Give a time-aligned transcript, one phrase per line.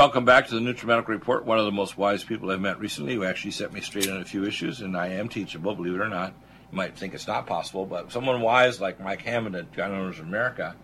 [0.00, 1.44] Welcome back to the NutriMedical Report.
[1.44, 4.22] One of the most wise people I've met recently who actually set me straight on
[4.22, 6.32] a few issues, and I am teachable, believe it or not.
[6.72, 10.18] You might think it's not possible, but someone wise like Mike Hammond at Gun Owners
[10.18, 10.74] of America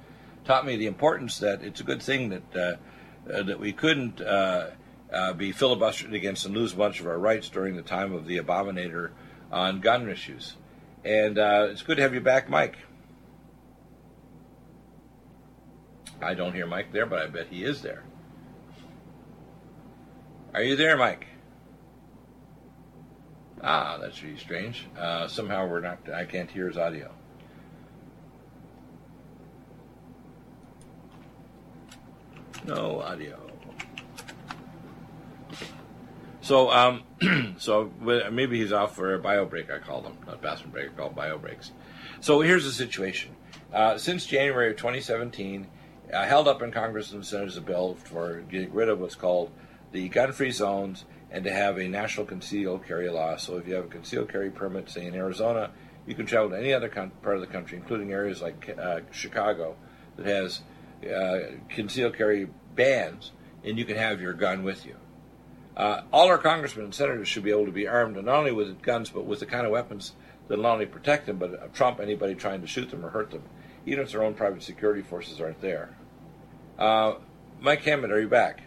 [0.45, 4.21] taught me the importance that it's a good thing that uh, uh, that we couldn't
[4.21, 4.73] uh,
[5.11, 8.27] uh be filibustered against and lose a bunch of our rights during the time of
[8.27, 9.13] the abominator
[9.51, 10.57] on gun issues.
[11.07, 12.77] And uh, it's good to have you back, Mike.
[16.21, 18.05] I don't hear Mike there, but I bet he is there.
[20.57, 21.27] Are you there, Mike?
[23.63, 24.87] Ah, that's really strange.
[24.99, 25.99] Uh, somehow we're not.
[26.09, 27.13] I can't hear his audio.
[32.65, 33.39] No audio.
[36.41, 37.03] So, um,
[37.59, 39.71] so maybe he's off for a bio break.
[39.71, 40.93] I call them not bathroom break.
[40.93, 41.73] I call bio breaks.
[42.21, 43.37] So here's the situation.
[43.75, 45.67] Uh, since January of 2017,
[46.15, 49.17] uh, held up in Congress and Senate is a bill for getting rid of what's
[49.17, 49.51] called
[49.97, 53.37] the gun-free zones and to have a national concealed carry law.
[53.37, 55.71] So if you have a concealed carry permit, say in Arizona,
[56.07, 59.01] you can travel to any other con- part of the country, including areas like uh,
[59.11, 59.77] Chicago
[60.17, 60.61] that has
[61.11, 63.33] uh, concealed carry bans,
[63.65, 64.97] and you can have your gun with you.
[65.75, 68.83] Uh, all our congressmen and senators should be able to be armed, not only with
[68.83, 70.13] guns, but with the kind of weapons
[70.49, 73.43] that not only protect them, but trump anybody trying to shoot them or hurt them
[73.87, 75.97] even if their own private security forces aren't there.
[76.79, 77.15] Uh,
[77.61, 78.63] Mike Hammond, are you back?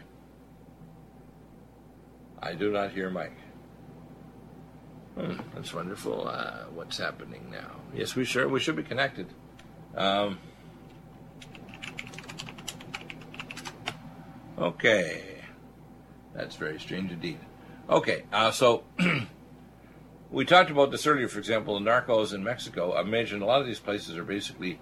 [2.41, 3.38] I do not hear Mike.
[5.16, 6.27] Hmm, that's wonderful.
[6.27, 7.72] Uh, what's happening now?
[7.94, 9.27] Yes, we sure we should be connected.
[9.95, 10.39] Um,
[14.57, 15.41] okay,
[16.33, 17.39] that's very strange indeed.
[17.89, 18.83] Okay, uh, so
[20.31, 21.27] we talked about this earlier.
[21.27, 22.94] For example, the narcos in Mexico.
[22.94, 24.79] I imagine a lot of these places are basically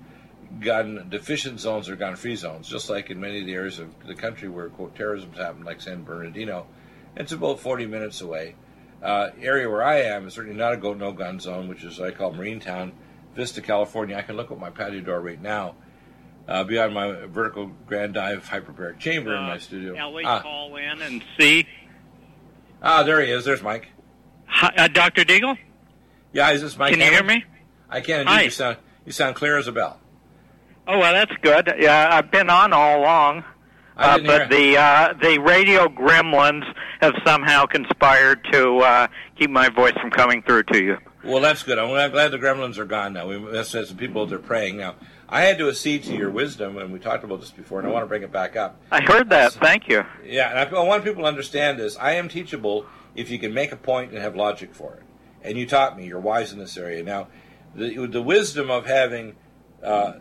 [0.59, 3.89] gun deficient zones or gun free zones, just like in many of the areas of
[4.06, 6.68] the country where quote terrorism's happened, like San Bernardino.
[7.20, 8.56] It's about 40 minutes away.
[9.02, 12.00] Uh, area where I am is certainly not a go no gun zone, which is
[12.00, 12.94] I call Marine Town,
[13.36, 14.16] Vista, California.
[14.16, 15.76] I can look at my patio door right now.
[16.48, 19.96] Uh, beyond my vertical grand dive hyperbaric chamber uh, in my uh, studio.
[19.96, 20.42] Ellie, ah.
[20.42, 21.68] call in and see.
[22.82, 23.44] Ah, there he is.
[23.44, 23.88] There's Mike.
[24.46, 25.26] Hi, uh, Dr.
[25.26, 25.58] Deagle?
[26.32, 26.94] Yeah, is this Mike?
[26.94, 27.44] Can you hear me?
[27.90, 28.28] I can.
[28.28, 28.44] Hi.
[28.44, 30.00] You sound, you sound clear as a bell.
[30.88, 31.74] Oh well, that's good.
[31.80, 33.44] Yeah, I've been on all along,
[33.97, 36.63] uh, but the uh, the radio gremlins
[37.02, 40.97] have somehow conspired to uh, keep my voice from coming through to you.
[41.24, 41.78] Well, that's good.
[41.78, 43.28] I'm glad the gremlins are gone now.
[43.28, 44.96] We, that's as people they're praying now.
[45.30, 47.91] I had to accede to your wisdom, and we talked about this before, and I
[47.91, 48.80] want to bring it back up.
[48.91, 49.53] I heard that.
[49.53, 50.06] So, Thank you.
[50.24, 51.97] Yeah, and I, I want people to understand this.
[51.97, 55.03] I am teachable if you can make a point and have logic for it.
[55.41, 56.07] And you taught me.
[56.07, 57.03] You're wise in this area.
[57.03, 57.28] Now,
[57.75, 59.36] the, the wisdom of having
[59.84, 60.13] uh,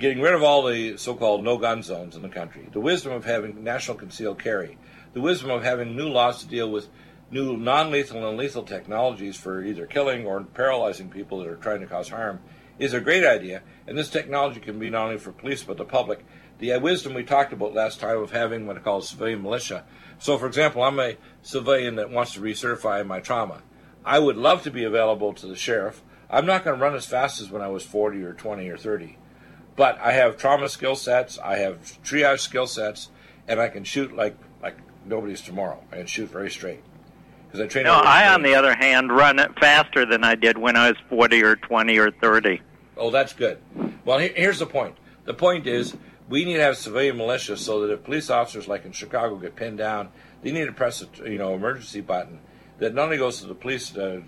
[0.00, 3.62] getting rid of all the so-called no-gun zones in the country, the wisdom of having
[3.62, 4.78] national concealed carry,
[5.12, 6.88] the wisdom of having new laws to deal with
[7.30, 11.86] new non-lethal and lethal technologies for either killing or paralyzing people that are trying to
[11.86, 12.40] cause harm
[12.78, 13.62] is a great idea.
[13.86, 16.24] And this technology can be not only for police but the public.
[16.58, 19.84] The uh, wisdom we talked about last time of having what I call civilian militia.
[20.18, 23.62] So, for example, I'm a civilian that wants to recertify my trauma.
[24.04, 26.02] I would love to be available to the sheriff.
[26.30, 28.76] I'm not going to run as fast as when I was 40 or 20 or
[28.78, 29.18] 30.
[29.80, 33.08] But I have trauma skill sets, I have triage skill sets,
[33.48, 35.82] and I can shoot like like nobody's tomorrow.
[35.90, 36.82] I can shoot very straight
[37.46, 37.84] because I train.
[37.84, 40.98] No, I, on the other hand, run it faster than I did when I was
[41.08, 42.60] forty or twenty or thirty.
[42.98, 43.56] Oh, that's good.
[44.04, 44.98] Well, here's the point.
[45.24, 45.96] The point is
[46.28, 49.56] we need to have civilian militia so that if police officers like in Chicago get
[49.56, 50.10] pinned down,
[50.42, 52.40] they need to press a you know emergency button
[52.80, 54.20] that not only goes to the police uh,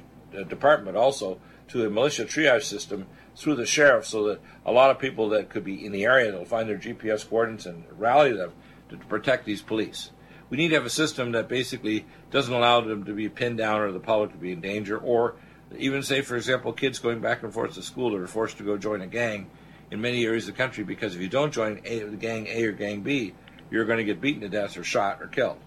[0.49, 1.39] department, also
[1.69, 5.49] to a militia triage system through the sheriff so that a lot of people that
[5.49, 8.53] could be in the area will find their GPS coordinates and rally them
[8.91, 10.11] to protect these police.
[10.51, 13.81] We need to have a system that basically doesn't allow them to be pinned down
[13.81, 15.35] or the public to be in danger, or
[15.79, 18.63] even say, for example, kids going back and forth to school that are forced to
[18.63, 19.51] go join a gang
[19.91, 22.73] in many areas of the country because if you don't join a, gang A or
[22.73, 23.35] gang B,
[23.71, 25.59] you're going to get beaten to death or shot or killed.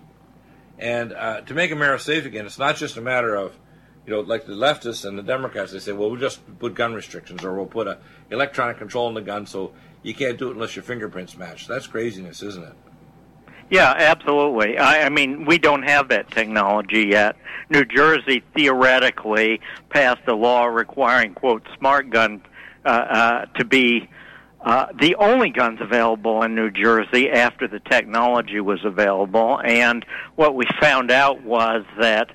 [0.78, 3.58] And uh, to make America safe again, it's not just a matter of
[4.06, 6.94] you know, like the leftists and the Democrats, they say, well, we'll just put gun
[6.94, 7.98] restrictions or we'll put a
[8.30, 9.72] electronic control on the gun so
[10.04, 11.68] you can't do it unless your fingerprints match.
[11.68, 12.74] That's craziness, isn't it?
[13.72, 14.78] Yeah, absolutely.
[14.78, 17.36] I, I mean, we don't have that technology yet.
[17.70, 19.60] New Jersey theoretically
[19.90, 22.44] passed a law requiring, quote, smart gun
[22.86, 24.08] uh, uh, to be
[24.62, 29.60] uh, the only guns available in New Jersey after the technology was available.
[29.64, 30.06] And
[30.36, 32.30] what we found out was that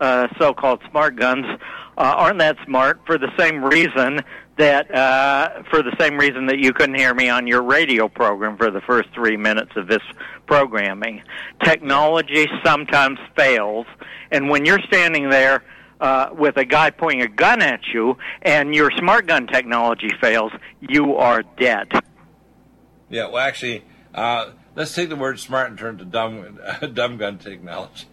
[0.00, 1.46] uh, so-called smart guns
[1.96, 4.20] uh, aren't that smart for the same reason
[4.56, 8.56] that uh, for the same reason that you couldn't hear me on your radio program
[8.56, 10.02] for the first three minutes of this
[10.46, 11.22] programming.
[11.62, 13.86] Technology sometimes fails,
[14.30, 15.64] and when you're standing there
[16.00, 20.52] uh, with a guy pointing a gun at you and your smart gun technology fails,
[20.80, 21.88] you are dead.
[23.08, 26.60] Yeah, well, actually, uh, let's take the word smart and turn to dumb,
[26.94, 28.06] dumb gun technology.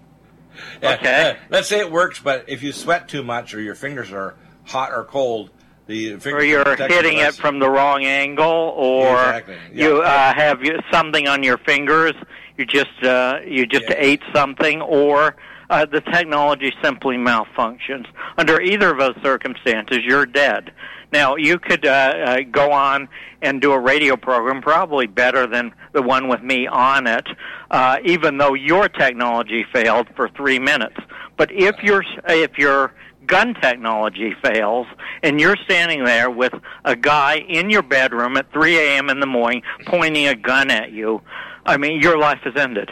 [0.83, 1.37] Okay.
[1.49, 4.91] let's say it works, but if you sweat too much or your fingers are hot
[4.91, 5.49] or cold,
[5.87, 8.45] the or you're hitting it from the wrong angle,
[8.75, 9.57] or exactly.
[9.73, 9.87] yeah.
[9.87, 10.59] you uh, have
[10.91, 12.13] something on your fingers.
[12.57, 13.95] You just uh, you just Yeah.
[13.97, 15.35] ate something, or
[15.69, 18.05] uh, the technology simply malfunctions.
[18.37, 20.71] Under either of those circumstances, you're dead.
[21.11, 23.09] Now you could uh, uh, go on
[23.41, 27.27] and do a radio program, probably better than the one with me on it,
[27.69, 30.97] uh, even though your technology failed for three minutes.
[31.37, 32.93] But if your if your
[33.25, 34.87] gun technology fails
[35.23, 36.53] and you're standing there with
[36.83, 39.09] a guy in your bedroom at 3 a.m.
[39.09, 41.21] in the morning pointing a gun at you,
[41.65, 42.89] I mean, your life is ended.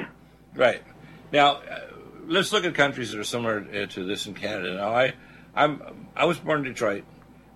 [0.56, 0.82] Right.
[1.32, 1.80] Now, uh,
[2.28, 4.76] let's look at countries that are similar uh, to this in Canada.
[4.76, 5.14] Now, I,
[5.56, 5.82] I'm,
[6.16, 7.04] I was born in Detroit.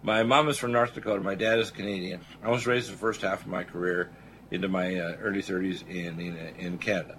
[0.05, 1.21] My mom is from North Dakota.
[1.21, 2.19] My dad is Canadian.
[2.43, 4.11] I was raised the first half of my career
[4.51, 7.17] into my uh, early 30s in, in, in Canada.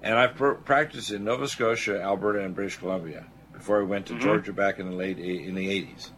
[0.00, 4.18] And I've pr- practiced in Nova Scotia, Alberta, and British Columbia before I went to
[4.20, 6.10] Georgia back in the late in the 80s.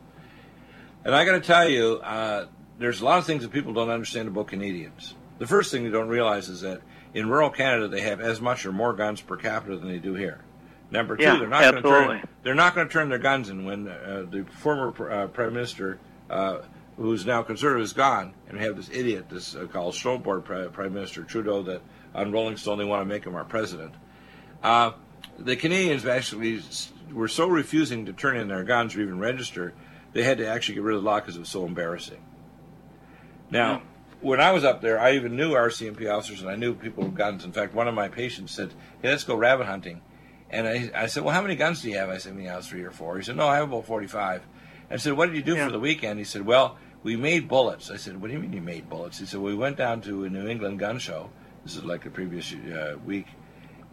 [1.03, 2.47] And I got to tell you, uh,
[2.79, 5.15] there's a lot of things that people don't understand about Canadians.
[5.39, 6.83] The first thing they don't realize is that
[7.15, 10.13] in rural Canada they have as much or more guns per capita than they do
[10.13, 10.45] here.
[10.93, 13.49] Number two, Yeah, they're not going to turn they're not going to turn their guns
[13.49, 15.99] in when uh, the former uh, prime minister,
[16.29, 16.59] uh,
[16.97, 20.71] who's now conservative, is gone, and we have this idiot, this uh, called Snowboard Prime,
[20.71, 21.81] prime Minister Trudeau, that
[22.15, 23.95] on Rolling Stone they want to make him our president.
[24.63, 24.93] Uh,
[25.39, 26.61] the Canadians actually
[27.11, 29.73] were so refusing to turn in their guns or even register,
[30.13, 32.23] they had to actually get rid of the law because it was so embarrassing.
[33.51, 33.83] Now,
[34.21, 37.15] when I was up there, I even knew RCMP officers and I knew people with
[37.15, 37.45] guns.
[37.45, 40.03] In fact, one of my patients said, "Hey, let's go rabbit hunting,"
[40.53, 42.65] and I, I said, "Well, how many guns do you have?" I said, "I have
[42.65, 43.17] three or four.
[43.17, 44.43] He said, "No, I have about 45.
[44.91, 45.67] I said, "What did you do Yeah.
[45.67, 48.53] for the weekend?" He said, "Well, we made bullets." I said, "What do you mean
[48.53, 51.31] you made bullets?" He said, "We went down to a New England gun show.
[51.65, 53.27] This is like the previous uh, week."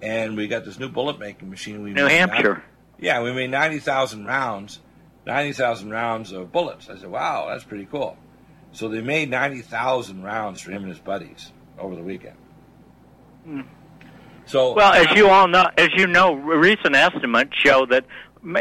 [0.01, 1.83] And we got this new bullet making machine.
[1.83, 2.63] We New Hampshire.
[2.99, 4.79] yeah, we made 90,000 rounds,
[5.25, 6.89] 90,000 rounds of bullets.
[6.89, 8.17] I said, wow, that's pretty cool.
[8.71, 12.37] So they made 90,000 rounds for him and his buddies over the weekend.
[14.49, 18.05] So, Well, as you all know, as you know, recent estimates show that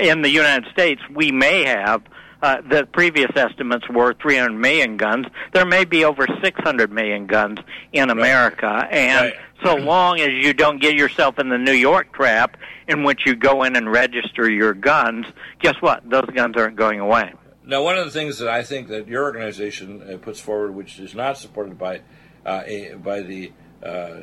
[0.00, 2.02] in the United States we may have.
[2.40, 5.26] Uh, the previous estimates were 300 million guns.
[5.52, 7.58] There may be over 600 million guns
[7.92, 9.34] in America, and Right.
[9.64, 13.34] so long as you don't get yourself in the New York trap, in which you
[13.34, 15.26] go in and register your guns,
[15.60, 16.08] guess what?
[16.08, 17.32] Those guns aren't going away.
[17.66, 21.00] Now, one of the things that I think that your organization uh, puts forward, which
[21.00, 22.02] is not supported by
[22.46, 23.50] uh, a, by the
[23.82, 24.20] uh,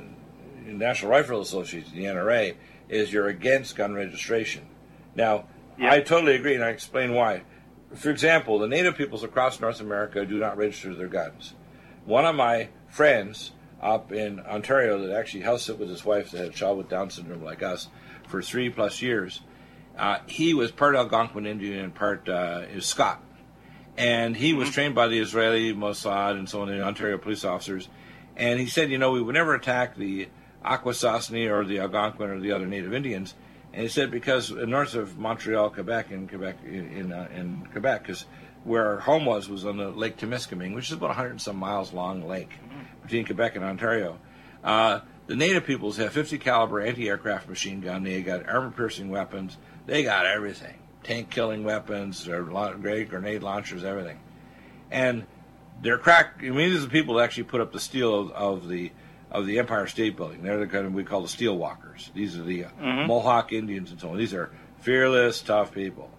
[0.74, 2.56] National Rifle Association, the NRA,
[2.90, 4.64] is you're against gun registration.
[5.16, 5.46] Now,
[5.78, 5.92] Yeah.
[5.92, 7.42] I totally agree, and I explain why.
[7.94, 11.54] For example, the Native peoples across North America do not register their guns.
[12.06, 16.38] One of my friends up in Ontario that actually house sit with his wife that
[16.38, 17.90] had a child with Down syndrome like us
[18.28, 19.42] for three plus years,
[19.98, 23.22] uh, he was part Algonquin Indian and part uh, is Scott
[23.98, 27.88] and he was trained by the Israeli Mossad and so on, the Ontario police officers.
[28.36, 30.28] And he said, you know, we would never attack the
[30.66, 33.36] Akwesasne or the Algonquin or the other Native Indians.
[33.74, 38.26] And he said because north of Montreal, Quebec, in Quebec, in uh, in Quebec, because
[38.64, 41.58] where our home was was on the Lake Temiskaming, which is about 100 and some
[41.58, 42.52] miles long lake
[43.04, 44.18] between Quebec and Ontario.
[44.64, 48.04] Uh, the native peoples have 50 caliber anti-aircraft machine gun.
[48.04, 49.58] They got armor-piercing weapons.
[49.86, 54.20] They got everything: tank-killing weapons, great grenade launchers, everything.
[54.90, 55.26] And
[55.82, 56.36] they're crack.
[56.40, 58.92] I mean, these are the people that actually put up the steel of, of the
[59.32, 60.44] of the Empire State Building.
[60.44, 62.12] They're the kind of we call the steel walkers.
[62.14, 64.18] These are the uh, Mohawk Indians and so on.
[64.18, 66.10] These are fearless, tough people.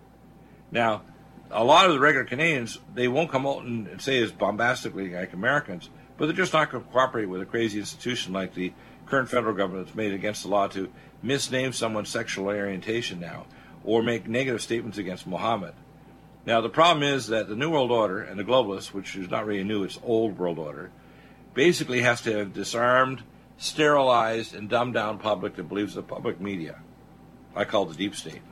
[0.70, 1.02] Now,
[1.50, 5.32] a lot of the regular Canadians, they won't come out and say as bombastically like
[5.32, 8.72] Americans, but they're just not going to cooperate with a crazy institution like the
[9.06, 10.90] current federal government that's made against the law to
[11.24, 13.46] misname someone's sexual orientation now
[13.84, 15.74] or make negative statements against Muhammad.
[16.44, 19.46] Now, the problem is that the New World Order and the globalists, which is not
[19.46, 20.90] really new, it's old world order,
[21.56, 23.22] basically has to have disarmed,
[23.56, 26.78] sterilized, and dumbed down public that believes the public media.
[27.56, 28.42] I call it the deep state.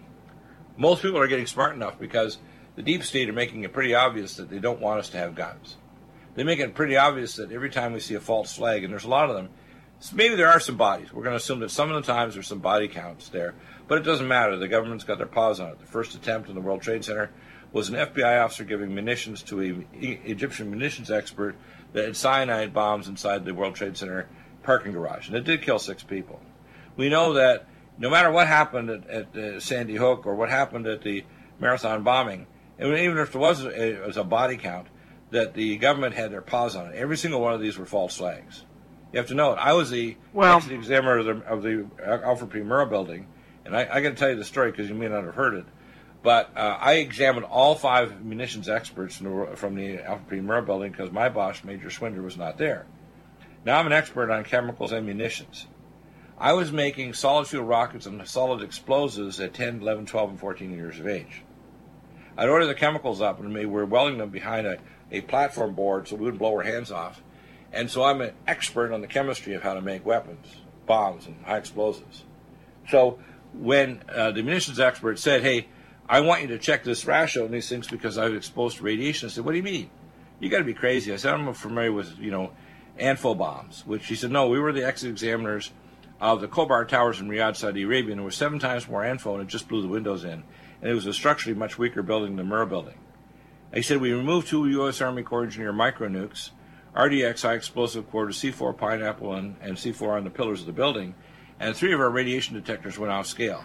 [0.78, 2.38] Most people are getting smart enough because
[2.76, 5.34] the deep state are making it pretty obvious that they don't want us to have
[5.34, 5.76] guns.
[6.34, 9.04] They make it pretty obvious that every time we see a false flag, and there's
[9.04, 9.50] a lot of them,
[10.14, 11.12] maybe there are some bodies.
[11.12, 13.54] We're going to assume that some of the times there's some body counts there,
[13.87, 14.56] but it doesn't matter.
[14.56, 15.78] The government's got their paws on it.
[15.78, 17.30] The first attempt in the World Trade Center
[17.70, 21.54] was an FBI officer giving munitions to an Egyptian munitions expert
[21.94, 24.28] that had cyanide bombs inside the World Trade Center
[24.62, 26.40] parking garage, and it did kill six people.
[26.96, 27.66] We know that
[27.98, 31.24] no matter what happened at, at uh, Sandy Hook or what happened at the
[31.58, 32.46] marathon bombing,
[32.78, 34.88] and even if there was a, was a body count,
[35.30, 36.96] that the government had their paws on it.
[36.96, 38.64] Every single one of these were false flags.
[39.12, 39.56] You have to know it.
[39.56, 42.58] I was the well, examiner of the, of the Alfred P.
[42.58, 43.28] Murrah building,
[43.64, 45.54] and I, I got to tell you the story because you may not have heard
[45.54, 45.66] it.
[46.24, 50.36] But uh, I examined all five munitions experts from the Alfred P.
[50.36, 52.86] Murrah building because my boss, Major Schwinder, was not there.
[53.66, 55.66] Now I'm an expert on chemicals and munitions.
[56.38, 60.72] I was making solid fuel rockets and solid explosives at 10, 11, 12, and 14
[60.72, 61.42] years of age.
[62.38, 64.78] I'd order the chemicals up, and we were welding them behind a,
[65.12, 67.22] a platform board so we wouldn't blow our hands off.
[67.70, 70.46] And so I'm an expert on the chemistry of how to make weapons,
[70.86, 72.24] bombs, and high explosives.
[72.88, 73.18] So
[73.52, 75.68] when uh, the munitions expert said, "Hey,
[76.08, 78.82] I want you to check this ratio and these things because I was exposed to
[78.82, 79.90] radiation," I said, "What do you mean?
[80.40, 82.52] You got to be crazy." I said, "I'm familiar with you know,
[82.99, 85.70] ANFO bombs," which he said, "No, we were the exit examiners."
[86.20, 89.34] Of the Khobar Towers in Riyadh, Saudi Arabia, and there was seven times more ANFO,
[89.34, 90.44] and it just blew the windows in.
[90.80, 92.94] And it was a structurally much weaker building than the Murrah building.
[93.75, 95.00] He said, We removed two U.S.
[95.00, 96.50] Army Corps engineer micronukes,
[96.94, 101.14] RDX high explosive to C4 Pineapple and, and C4 on the pillars of the building,
[101.58, 103.64] and three of our radiation detectors went off scale.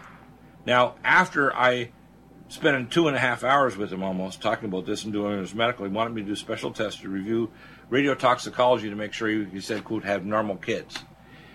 [0.65, 1.91] Now, after I
[2.49, 5.55] spent two and a half hours with him almost talking about this and doing his
[5.55, 7.51] medical, he wanted me to do special tests to review
[7.89, 10.97] radiotoxicology to make sure he, he said, quote, have normal kids.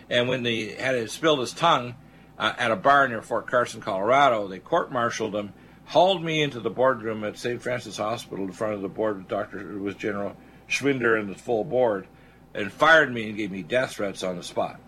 [0.09, 1.95] And when they had it spilled his tongue
[2.39, 5.53] uh, at a bar near Fort Carson, Colorado, they court martialed him
[5.87, 7.61] hauled me into the boardroom at St.
[7.61, 9.79] Francis Hospital in front of the board with Dr.
[9.79, 10.37] was General
[10.69, 12.07] Schwinder and the full board,
[12.55, 14.81] and fired me and gave me death threats on the spot.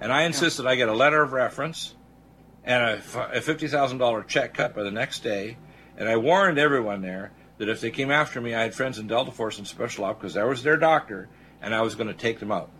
[0.00, 1.94] And I insisted I get a letter of reference
[2.64, 5.56] and a, a $50,000 check cut by the next day.
[5.96, 9.06] And I warned everyone there that if they came after me, I had friends in
[9.06, 11.28] Delta Force and Special Op because I was their doctor
[11.62, 12.70] and I was going to take them out.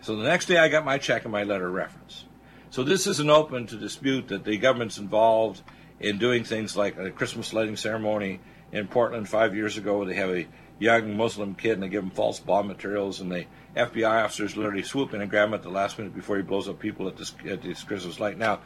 [0.00, 2.24] So the next day I got my check and my letter of reference.
[2.70, 5.62] So this isn't open to dispute that the government's involved
[6.00, 8.40] in doing things like a Christmas lighting ceremony
[8.72, 9.98] in Portland five years ago.
[9.98, 10.46] Where they have a
[10.78, 14.82] young Muslim kid and they give him false bomb materials, and the FBI officers literally
[14.82, 17.16] swoop in and grab him at the last minute before he blows up people at
[17.16, 18.38] this, at this Christmas light.
[18.38, 18.60] Now,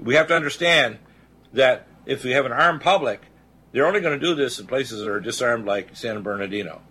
[0.00, 0.98] we have to understand
[1.52, 3.22] that if we have an armed public,
[3.72, 6.82] they're only going to do this in places that are disarmed, like San Bernardino.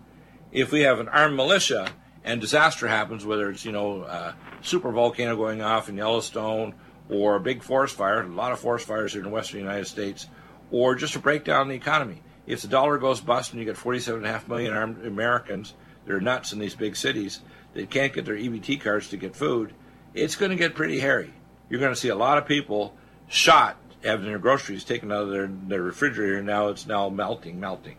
[0.51, 1.91] If we have an armed militia
[2.23, 6.75] and disaster happens, whether it's you know a super volcano going off in Yellowstone
[7.09, 9.87] or a big forest fire, a lot of forest fires here in the western United
[9.87, 10.27] States,
[10.71, 12.21] or just a breakdown in the economy.
[12.45, 15.73] If the dollar goes bust and you get 47.5 million armed Americans
[16.05, 17.41] that are nuts in these big cities
[17.73, 19.73] that can't get their EBT cards to get food,
[20.13, 21.33] it's going to get pretty hairy.
[21.69, 22.95] You're going to see a lot of people
[23.29, 27.59] shot having their groceries taken out of their, their refrigerator, and now it's now melting,
[27.59, 27.95] melting.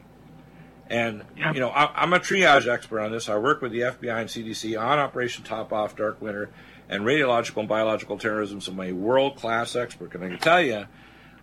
[0.89, 1.53] And, yeah.
[1.53, 3.29] you know, I, am a triage expert on this.
[3.29, 6.51] I work with the FBI and CDC on Operation Top Off Dark Winter
[6.89, 8.61] and radiological and biological terrorism.
[8.61, 10.15] So I'm a world class expert.
[10.17, 10.87] And I can tell you,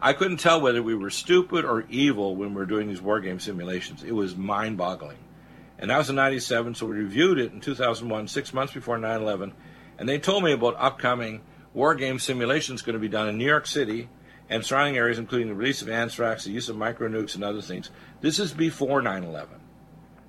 [0.02, 3.22] I couldn't tell whether we were stupid or evil when we were doing these war
[3.22, 4.04] game simulations.
[4.04, 5.18] It was mind boggling.
[5.80, 9.22] And that was in 97, so we reviewed it in 2001, six months before 9
[9.22, 9.54] 11.
[9.98, 11.42] And they told me about upcoming
[11.74, 14.10] war game simulations going to be done in New York City
[14.50, 17.62] and surrounding areas, including the release of anthrax, the use of micro nukes, and other
[17.62, 17.90] things.
[18.22, 19.60] This is before 9 11.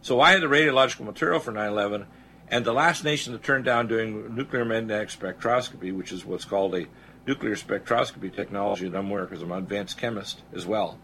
[0.03, 2.07] So I had the radiological material for 9 11,
[2.51, 6.75] and the last nation to turn down doing nuclear magnetic spectroscopy, which is what's called
[6.75, 6.87] a
[7.27, 10.99] nuclear spectroscopy technology that I'm aware because I'm an advanced chemist as well,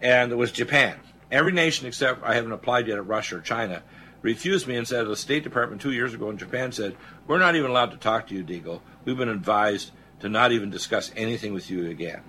[0.00, 0.98] and it was Japan.
[1.30, 3.82] Every nation except I haven't applied yet at Russia or China
[4.22, 6.96] refused me and said the State Department two years ago in Japan said,
[7.26, 8.80] We're not even allowed to talk to you, Deagle.
[9.08, 12.20] We've been advised to not even discuss anything with you again.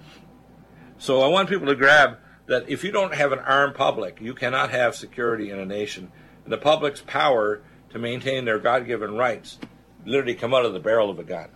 [0.97, 4.33] So I want people to grab that if you don't have an armed public, you
[4.33, 6.09] cannot have security in a nation.
[6.45, 9.59] And the public's power to maintain their God given rights
[10.05, 11.49] literally come out of the barrel of a gun.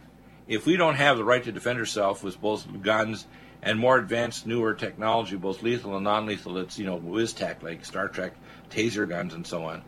[0.45, 3.25] If we don't have the right to defend ourselves with both guns
[3.61, 7.63] and more advanced, newer technology, both lethal and non lethal, it's, you know, whiz tech
[7.63, 8.33] like Star Trek
[8.69, 9.83] taser guns and so on,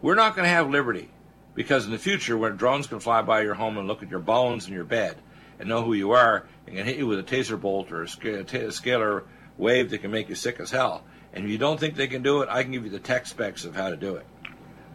[0.00, 1.08] we're not going to have liberty.
[1.54, 4.20] Because in the future, when drones can fly by your home and look at your
[4.20, 5.16] bones in your bed
[5.58, 8.06] and know who you are and can hit you with a taser bolt or a
[8.06, 9.24] scalar
[9.58, 12.22] wave that can make you sick as hell, and if you don't think they can
[12.22, 14.26] do it, I can give you the tech specs of how to do it.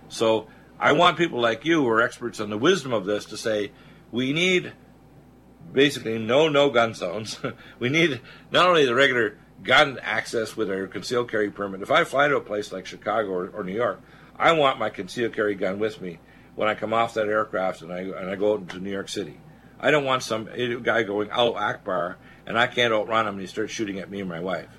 [0.10, 0.48] So
[0.80, 3.72] I want people like you who are experts on the wisdom of this to say
[4.12, 4.74] we need
[5.72, 7.40] basically no no gun zones.
[7.80, 8.22] we need
[8.52, 11.82] not only the regular gun access with our concealed carry permit.
[11.82, 14.00] If I fly to a place like Chicago or, or, New York,
[14.38, 16.20] I want my concealed carry gun with me
[16.58, 19.08] when I come off that aircraft and I and I go out into New York
[19.08, 19.40] City.
[19.80, 20.46] I don't want some
[20.82, 24.20] guy going Allahu Akbar and I can't outrun him and he starts shooting at me
[24.20, 24.70] and my wife.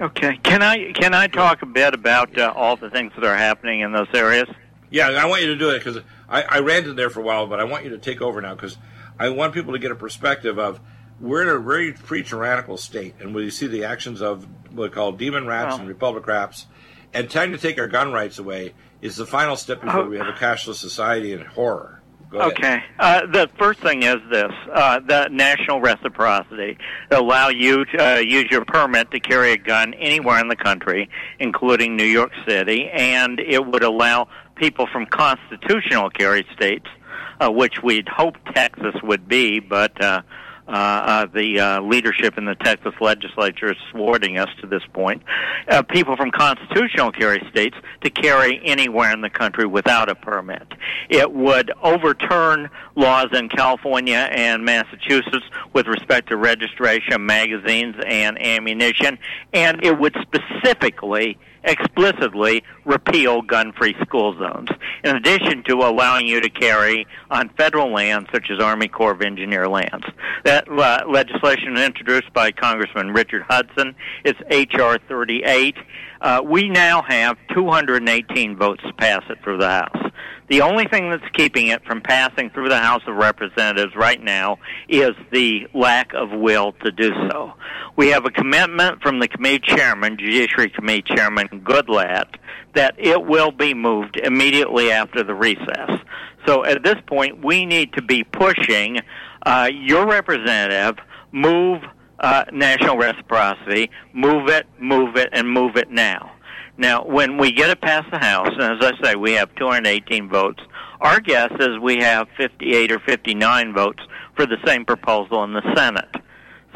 [0.00, 0.36] Okay.
[0.42, 3.80] Can I can I talk a bit about uh, all the things that are happening
[3.80, 4.48] in those areas?
[4.90, 7.46] Yeah, I want you to do it because I, I ranted there for a while,
[7.46, 8.76] but I want you to take over now because
[9.16, 10.80] I want people to get a perspective of
[11.20, 15.12] we're in a very pre-tyrannical state, and we see the actions of what we call
[15.12, 16.66] demon rats and republic rats,
[17.12, 20.08] and trying to take our gun rights away is the final step before oh.
[20.08, 22.00] we have a cashless society and horror.
[22.32, 22.82] Okay.
[22.98, 26.78] Uh, the first thing is this: uh, the national reciprocity
[27.10, 31.08] allow you to uh, use your permit to carry a gun anywhere in the country,
[31.38, 36.86] including New York City, and it would allow people from constitutional carry states,
[37.40, 40.22] uh, which we'd hope Texas would be, but uh,
[40.66, 45.22] uh, uh, the uh, leadership in the Texas legislature is thwarting us to this point.
[45.68, 50.66] Uh, people from constitutional carry states to carry anywhere in the country without a permit.
[51.10, 55.44] It would overturn laws in California and Massachusetts
[55.74, 59.18] with respect to registration, magazines, and ammunition,
[59.52, 64.68] and it would specifically explicitly repeal gun-free school zones,
[65.02, 69.22] in addition to allowing you to carry on federal lands such as Army Corps of
[69.22, 70.06] Engineer lands.
[70.44, 73.94] That uh, legislation introduced by Congressman Richard Hudson.
[74.24, 74.98] It's H.R.
[75.08, 75.76] 38.
[76.20, 80.03] Uh, we now have 218 votes to pass it through the House.
[80.48, 84.58] The only thing that's keeping it from passing through the House of Representatives right now
[84.88, 87.54] is the lack of will to do so.
[87.96, 92.36] We have a commitment from the committee chairman, Judiciary Committee Chairman Goodlatte,
[92.74, 95.90] that it will be moved immediately after the recess.
[96.46, 99.00] So at this point, we need to be pushing
[99.46, 100.98] uh, your representative
[101.32, 101.82] move
[102.20, 106.33] uh, national reciprocity, move it, move it, and move it now.
[106.76, 110.28] Now, when we get it past the House, and as I say, we have 218
[110.28, 110.60] votes,
[111.00, 114.02] our guess is we have 58 or 59 votes
[114.34, 116.16] for the same proposal in the Senate.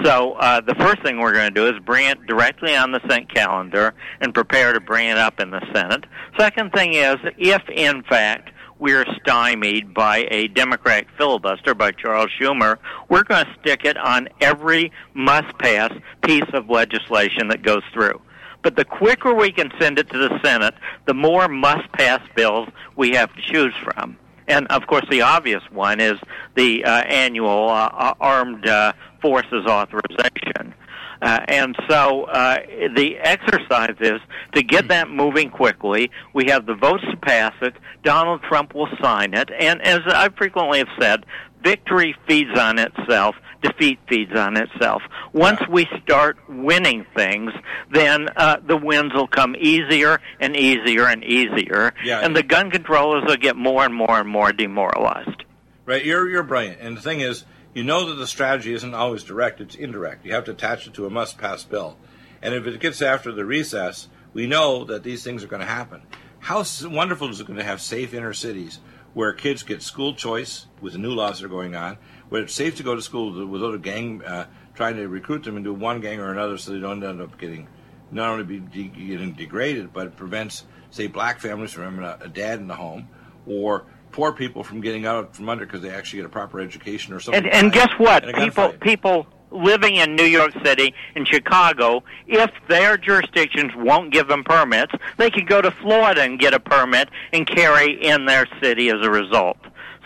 [0.05, 3.01] So uh, the first thing we're going to do is bring it directly on the
[3.09, 6.05] Senate calendar and prepare to bring it up in the Senate.
[6.39, 12.77] Second thing is, if in fact we're stymied by a Democratic filibuster by Charles Schumer,
[13.09, 18.21] we're going to stick it on every must-pass piece of legislation that goes through.
[18.63, 20.75] But the quicker we can send it to the Senate,
[21.07, 24.19] the more must pass bills we have to choose from.
[24.49, 26.19] And of course, the obvious one is
[26.55, 30.75] the uh, annual uh, uh armed uh, forces authorization.
[31.21, 32.59] Uh, and so uh,
[32.95, 34.21] the exercise is
[34.53, 36.11] to get that moving quickly.
[36.33, 37.75] We have the votes to pass it.
[38.05, 39.51] Donald Trump will sign it.
[39.51, 41.27] And as I frequently have said,
[41.63, 45.03] victory feeds on itself defeat feeds on itself.
[45.33, 47.53] Once we start winning things,
[47.93, 52.21] then uh, the wins will come easier and easier and easier, yeah.
[52.21, 55.45] and the gun controllers will get more and more and more demoralized.
[55.87, 57.45] Right, you're you're brilliant, and the thing is,
[57.75, 60.25] you know that the strategy isn't always direct; it's indirect.
[60.25, 61.97] You have to attach it to a must-pass bill,
[62.43, 65.67] and if it gets after the recess, we know that these things are going to
[65.67, 66.03] happen.
[66.41, 68.79] How wonderful is it going to have safe inner cities
[69.19, 72.55] where kids get school choice with the new laws that are going on, where it's
[72.55, 76.01] safe to go to school without a gang uh, trying to recruit them into one
[76.01, 77.67] gang or another so they don't end up getting
[78.13, 82.27] not only be de- getting degraded, but it prevents, say, black families from having a,
[82.27, 83.09] a dad in the home
[83.45, 87.13] or poor people from getting out from under because they actually get a proper education
[87.13, 87.45] or something.
[87.45, 88.25] And, and guess what?
[88.37, 94.45] People, people living in New York City and Chicago, if their jurisdictions won't give them
[94.45, 98.91] permits, they could go to Florida and get a permit and carry in their city
[98.91, 99.59] as a result.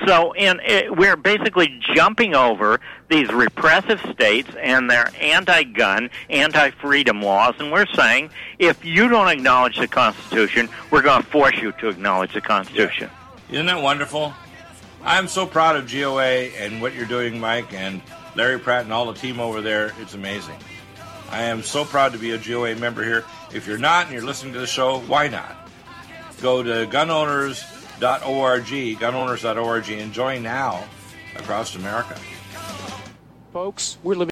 [0.07, 7.23] So, in, it, eh, we're basically jumping over these repressive states and their anti-gun, anti-freedom
[7.23, 11.73] laws, and we're saying if you don't acknowledge the Constitution, we're going to force you
[11.73, 13.11] to acknowledge the Constitution.
[13.49, 13.55] Yeah.
[13.55, 14.33] Isn't that wonderful?
[15.05, 18.01] I'm so proud of GOA and what you're doing, Mike, and
[18.35, 19.93] Larry Pratt and all the team over there.
[20.01, 20.57] It's amazing.
[21.31, 23.25] I am so proud to be a GOA member here.
[23.55, 25.57] If you're not and you're listening to the show, why not?
[26.41, 30.85] Go to gunowners.org, gunowners.org, and join now
[31.37, 32.17] across America.
[33.53, 34.32] Folks, we're living.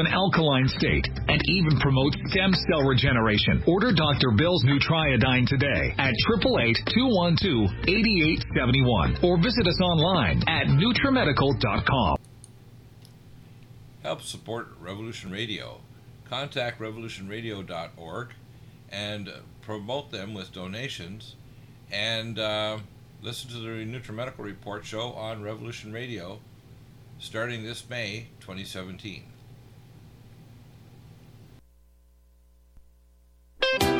[0.00, 3.62] an alkaline state, and even promotes stem cell regeneration.
[3.66, 4.32] Order Dr.
[4.36, 12.16] Bill's Nutriodine today at 888-212-8871 or visit us online at NutriMedical.com.
[14.02, 15.82] Help support Revolution Radio.
[16.28, 18.32] Contact revolutionradio.org
[18.90, 19.30] and
[19.62, 21.36] promote them with donations
[21.92, 22.78] and uh,
[23.22, 26.40] listen to the NutriMedical Report show on Revolution Radio
[27.18, 29.29] starting this May 2017.
[33.72, 33.99] Attention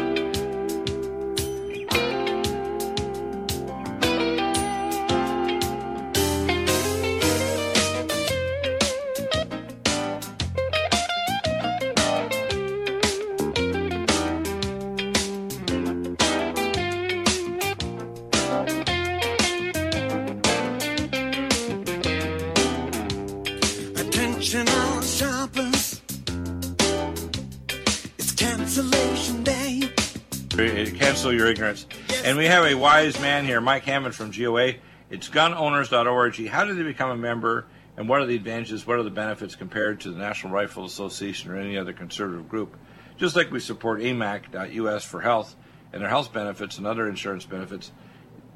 [31.21, 31.87] Cancel your ignorance.
[32.25, 34.77] And we have a wise man here, Mike Hammond from GOA.
[35.11, 36.47] It's gunowners.org.
[36.49, 37.67] How do they become a member,
[37.99, 41.51] and what are the advantages, what are the benefits compared to the National Rifle Association
[41.51, 42.75] or any other conservative group?
[43.19, 45.57] Just like we support AMAC.us for health
[45.93, 47.93] and their health benefits and other insurance benefits,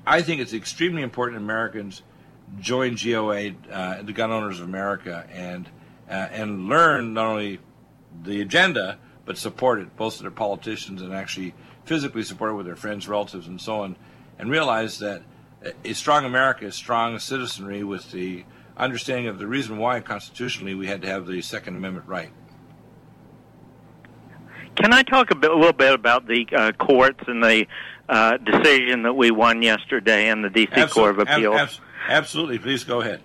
[0.06, 2.00] I think it's extremely important Americans
[2.60, 5.68] join GOA, uh, the Gun Owners of America, and
[6.08, 7.60] uh, and learn not only
[8.22, 13.08] the agenda but support it, both their politicians and actually physically supported with their friends,
[13.08, 13.96] relatives, and so on,
[14.38, 15.22] and realize that
[15.84, 18.44] a strong America is strong citizenry with the
[18.76, 22.30] understanding of the reason why constitutionally we had to have the Second Amendment right.
[24.76, 27.66] Can I talk a, bit, a little bit about the uh, courts and the
[28.08, 30.86] uh, decision that we won yesterday in the D.C.
[30.88, 31.60] Court of Appeals?
[31.60, 31.70] Ab-
[32.08, 32.58] absolutely.
[32.58, 33.20] Please go ahead.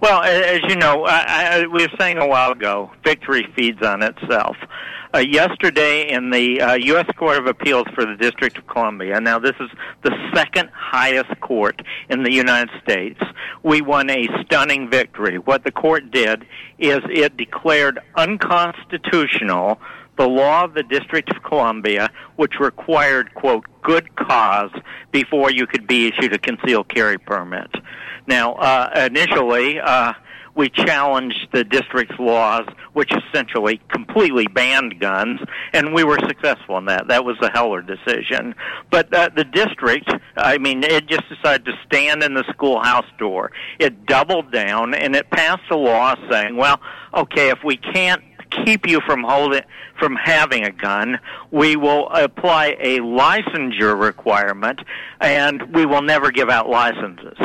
[0.00, 4.02] Well, as you know, I, I, we were saying a while ago, victory feeds on
[4.02, 4.56] itself.
[5.14, 7.06] Uh, yesterday in the uh, U.S.
[7.16, 9.70] Court of Appeals for the District of Columbia, now this is
[10.02, 13.18] the second highest court in the United States,
[13.62, 15.38] we won a stunning victory.
[15.38, 16.42] What the court did
[16.78, 19.80] is it declared unconstitutional
[20.18, 24.72] the law of the District of Columbia, which required, quote, good cause
[25.12, 27.70] before you could be issued a concealed carry permit.
[28.26, 30.12] Now, uh, initially, uh,
[30.58, 35.40] we challenged the district's laws, which essentially completely banned guns,
[35.72, 37.06] and we were successful in that.
[37.06, 38.56] That was the Heller decision.
[38.90, 43.52] But uh, the district, I mean, it just decided to stand in the schoolhouse door.
[43.78, 46.80] It doubled down, and it passed a law saying, well,
[47.14, 48.22] okay, if we can't
[48.64, 49.62] keep you from holding
[49.98, 51.18] from having a gun.
[51.50, 54.80] We will apply a licensure requirement,
[55.20, 57.36] and we will never give out licenses.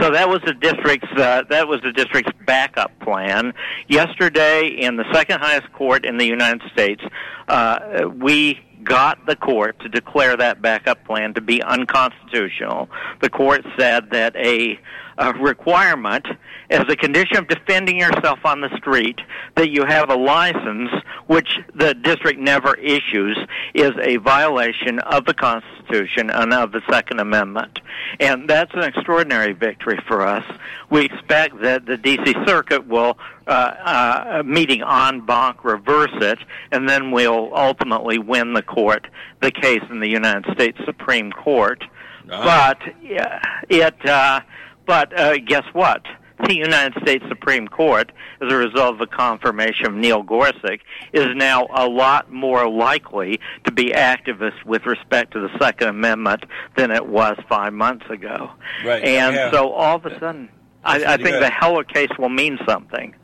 [0.00, 3.54] So that was the district's uh, that was the district's backup plan.
[3.88, 7.02] Yesterday, in the second highest court in the United States,
[7.48, 12.88] uh, we got the court to declare that backup plan to be unconstitutional.
[13.20, 14.78] The court said that a,
[15.18, 16.26] a requirement
[16.70, 19.20] as a condition of defending yourself on the street
[19.54, 20.90] that you have a license
[21.26, 23.38] which the district never issues
[23.74, 27.80] is a violation of the Constitution and of the Second Amendment.
[28.20, 30.44] And that's an extraordinary victory for us.
[30.90, 32.34] We expect that the D.C.
[32.46, 36.38] Circuit will, uh, uh, meeting en banc, reverse it,
[36.70, 39.06] and then we'll ultimately win the court,
[39.40, 41.84] the case in the United States Supreme Court.
[42.26, 44.40] But uh, it, uh,
[44.86, 46.02] but uh, guess what?
[46.46, 50.80] the United States Supreme Court, as a result of the confirmation of Neil Gorsuch,
[51.12, 56.44] is now a lot more likely to be activist with respect to the Second Amendment
[56.76, 58.50] than it was five months ago.
[58.84, 59.04] Right.
[59.04, 59.50] And Yeah.
[59.52, 60.48] so all of a sudden,
[60.84, 63.14] I, I think the Heller case will mean something.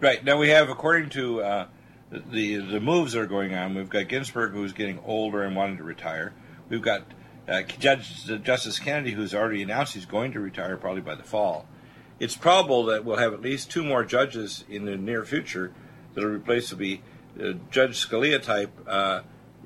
[0.00, 1.66] Right now, we have, according to uh,
[2.10, 5.78] the the moves that are going on, we've got Ginsburg, who's getting older and wanting
[5.78, 6.34] to retire.
[6.68, 7.02] We've got
[7.48, 11.66] uh, Judge Justice Kennedy, who's already announced he's going to retire probably by the fall.
[12.18, 15.72] It's probable that we'll have at least two more judges in the near future
[16.14, 17.02] that will replace be
[17.40, 19.20] uh, Judge Scalia type, uh,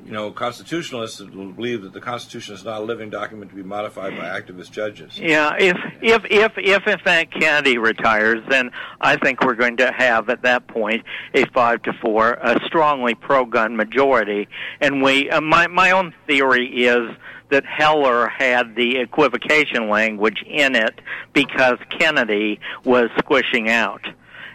[0.04, 3.56] you know, constitutionalists that will believe that the Constitution is not a living document to
[3.56, 5.18] be modified by activist judges.
[5.18, 9.92] Yeah, if if if if in fact Kennedy retires, then I think we're going to
[9.92, 14.48] have at that point a five to four, a strongly pro-gun majority.
[14.80, 17.10] And we, uh, my my own theory is
[17.50, 21.00] that Heller had the equivocation language in it
[21.32, 24.06] because Kennedy was squishing out.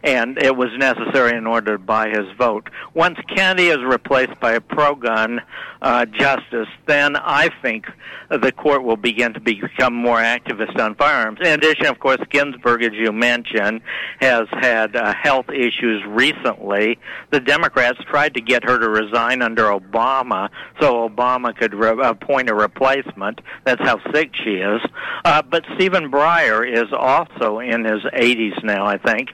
[0.05, 2.69] And it was necessary in order to buy his vote.
[2.93, 5.41] Once Kennedy is replaced by a pro-gun
[5.81, 7.87] uh, justice, then I think
[8.29, 11.39] the court will begin to become more activist on firearms.
[11.41, 13.81] In addition, of course, Ginsburg, as you mentioned,
[14.19, 16.99] has had uh, health issues recently.
[17.31, 22.49] The Democrats tried to get her to resign under Obama so Obama could re- appoint
[22.49, 23.41] a replacement.
[23.63, 24.81] That's how sick she is.
[25.23, 29.29] Uh, but Stephen Breyer is also in his 80s now, I think,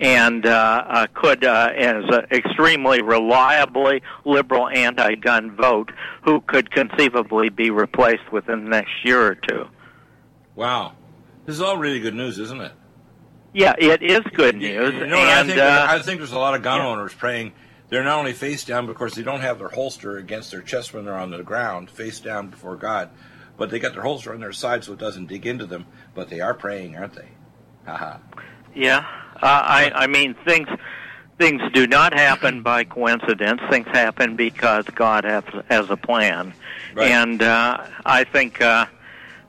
[0.00, 7.48] and uh, uh, could, uh, as an extremely reliably liberal anti-gun vote, who could conceivably
[7.48, 9.66] be replaced within the next year or two.
[10.54, 10.92] Wow,
[11.46, 12.72] this is all really good news, isn't it?
[13.52, 14.94] Yeah, it is good news.
[14.94, 16.88] You know, what I and think uh, I think there's a lot of gun yeah.
[16.88, 17.52] owners praying.
[17.88, 20.62] They're not only face down, but of course they don't have their holster against their
[20.62, 23.10] chest when they're on the ground, face down before God,
[23.56, 25.86] but they got their holster on their side so it doesn't dig into them.
[26.14, 27.28] But they are praying, aren't they?
[27.86, 28.18] Haha.
[28.74, 29.06] Yeah,
[29.48, 30.68] I I mean things
[31.38, 33.60] things do not happen by coincidence.
[33.70, 36.54] Things happen because God has has a plan,
[36.94, 37.10] Right.
[37.10, 38.86] and uh, I think uh,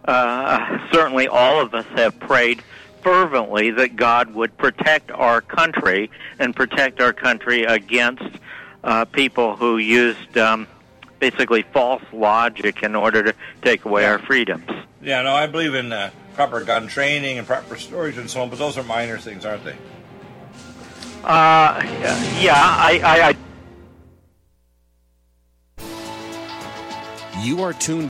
[0.06, 2.62] uh, certainly all of us have prayed
[3.04, 8.24] fervently that God would protect our country and protect our country against
[8.84, 10.68] uh, people who used um,
[11.20, 14.68] basically false logic in order to take away our freedoms.
[15.04, 18.50] Yeah, no, I believe in uh, proper gun training and proper storage and so on,
[18.50, 19.76] but those are minor things, aren't they?
[21.24, 21.82] Uh,
[22.39, 23.36] yeah, I, I, I
[27.41, 28.10] You are tuned.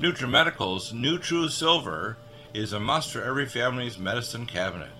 [0.00, 2.16] NutriMedical's NutriSilver
[2.52, 4.92] is a must for every family's medicine cabinet.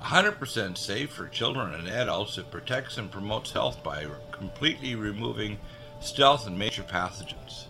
[0.00, 5.58] 100% safe for children and adults, it protects and promotes health by completely removing
[6.00, 7.66] stealth and major pathogens.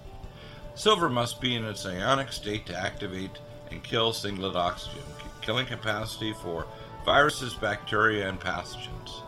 [0.74, 3.38] Silver must be in its ionic state to activate
[3.72, 5.02] and kill singlet oxygen,
[5.40, 6.66] killing capacity for
[7.04, 9.22] viruses, bacteria, and pathogens.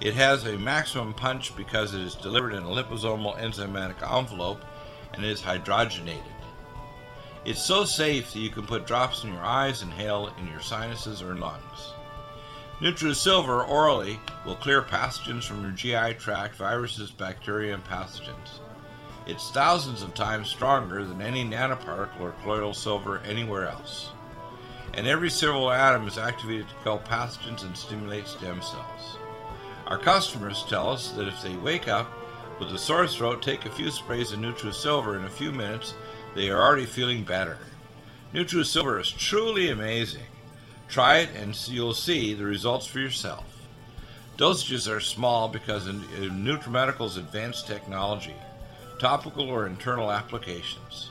[0.00, 4.62] It has a maximum punch because it is delivered in a liposomal enzymatic envelope
[5.14, 6.22] and is hydrogenated.
[7.44, 11.22] It's so safe that you can put drops in your eyes inhale in your sinuses
[11.22, 11.94] or lungs.
[12.80, 18.60] NutriSilver orally will clear pathogens from your GI tract, viruses, bacteria, and pathogens.
[19.26, 24.10] It's thousands of times stronger than any nanoparticle or colloidal silver anywhere else.
[24.94, 29.18] And every silver atom is activated to kill pathogens and stimulate stem cells.
[29.88, 32.08] Our customers tell us that if they wake up
[32.60, 35.94] with a sore throat, take a few sprays of NutriSilver in a few minutes,
[36.36, 37.58] they are already feeling better.
[38.32, 40.22] NutriSilver is truly amazing.
[40.88, 43.44] Try it and you'll see the results for yourself.
[44.38, 48.34] Dosages are small because of uh, NutriMedical's advanced technology,
[48.98, 51.10] topical or internal applications.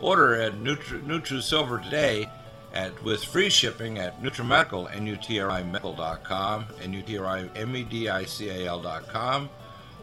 [0.00, 2.28] Order at Nutri, NutriSilver today
[2.72, 9.48] at with free shipping at NutriMedical, N-U-T-R-I-Medical.com, N-U-T-R-I-M-E-D-I-C-A-L.com,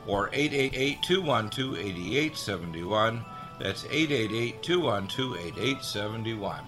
[0.08, 3.26] or 888-212-8871.
[3.60, 6.62] That's 888-212-8871.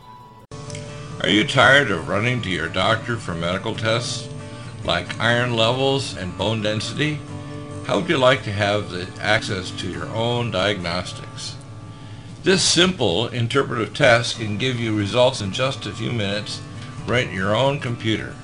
[1.22, 4.28] Are you tired of running to your doctor for medical tests
[4.84, 7.20] like iron levels and bone density?
[7.88, 11.56] How would you like to have the access to your own diagnostics?
[12.44, 16.62] This simple interpretive test can give you results in just a few minutes
[17.08, 18.36] right in your own computer.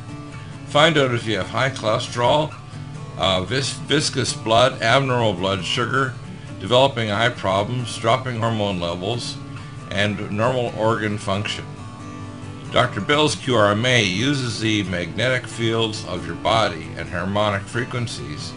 [0.67, 2.54] Find out if you have high cholesterol,
[3.17, 6.15] uh, vis- viscous blood, abnormal blood sugar,
[6.60, 9.38] developing eye problems, dropping hormone levels,
[9.91, 11.65] and normal organ function.
[12.71, 13.02] Dr.
[13.02, 18.52] Bill's QRMA uses the magnetic fields of your body and harmonic frequencies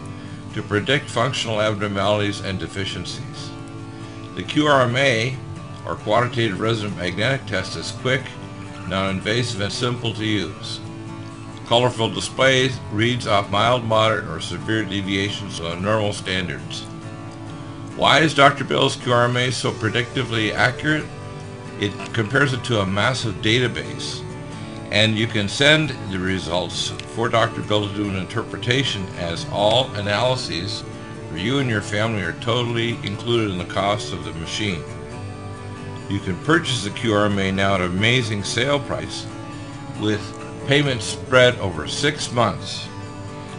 [0.53, 3.51] to predict functional abnormalities and deficiencies.
[4.35, 5.35] The QRMA,
[5.85, 8.23] or Quantitative Resonant Magnetic Test, is quick,
[8.87, 10.79] non-invasive, and simple to use.
[11.67, 16.81] Colorful displays reads off mild, moderate, or severe deviations from normal standards.
[17.95, 18.63] Why is Dr.
[18.63, 21.05] Bill's QRMA so predictively accurate?
[21.79, 24.23] It compares it to a massive database,
[24.91, 27.61] and you can send the results for Dr.
[27.61, 30.83] Bill to do an interpretation as all analyses
[31.29, 34.83] for you and your family are totally included in the cost of the machine.
[36.09, 39.25] You can purchase the QRMA now at an amazing sale price
[40.01, 40.21] with
[40.67, 42.87] payments spread over six months.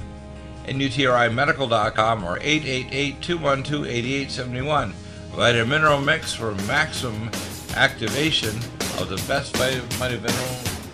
[0.67, 4.91] N-U-T-R-I Medical.com, or 888-212-8871.
[5.35, 7.29] Vitamin Mineral Mix for maximum
[7.75, 8.55] activation
[8.99, 10.31] of the best vitamin mineral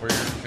[0.00, 0.41] for your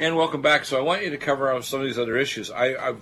[0.00, 0.64] And welcome back.
[0.64, 2.50] So I want you to cover on some of these other issues.
[2.50, 2.94] I, I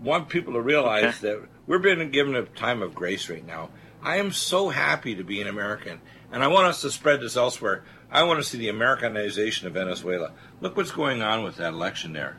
[0.00, 3.68] want people to realize that we're being given a time of grace right now.
[4.02, 6.00] I am so happy to be an American,
[6.32, 7.84] and I want us to spread this elsewhere.
[8.10, 10.32] I want to see the Americanization of Venezuela.
[10.60, 12.38] Look what's going on with that election there.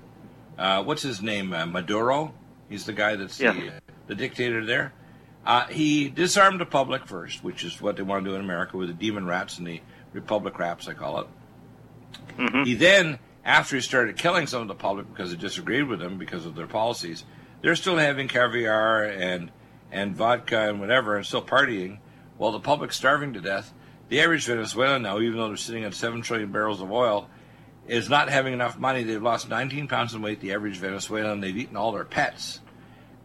[0.57, 1.53] Uh, what's his name?
[1.53, 2.33] Uh, Maduro.
[2.69, 3.53] He's the guy that's Yeah.
[3.53, 3.71] the,
[4.07, 4.93] the dictator there.
[5.45, 8.77] Uh, he disarmed the public first, which is what they want to do in America
[8.77, 9.81] with the demon rats and the
[10.13, 11.27] republic rats, I call it.
[12.65, 16.17] He then, after he started killing some of the public because they disagreed with him
[16.17, 17.23] because of their policies,
[17.61, 19.51] they're still having caviar and
[19.91, 21.99] and vodka and whatever and still partying
[22.37, 23.73] while the public's starving to death.
[24.09, 27.29] The average Venezuelan now, even though they're sitting on seven trillion barrels of oil,
[27.87, 29.03] is not having enough money.
[29.03, 30.39] They've lost 19 pounds in weight.
[30.39, 32.61] The average Venezuelan, they've eaten all their pets,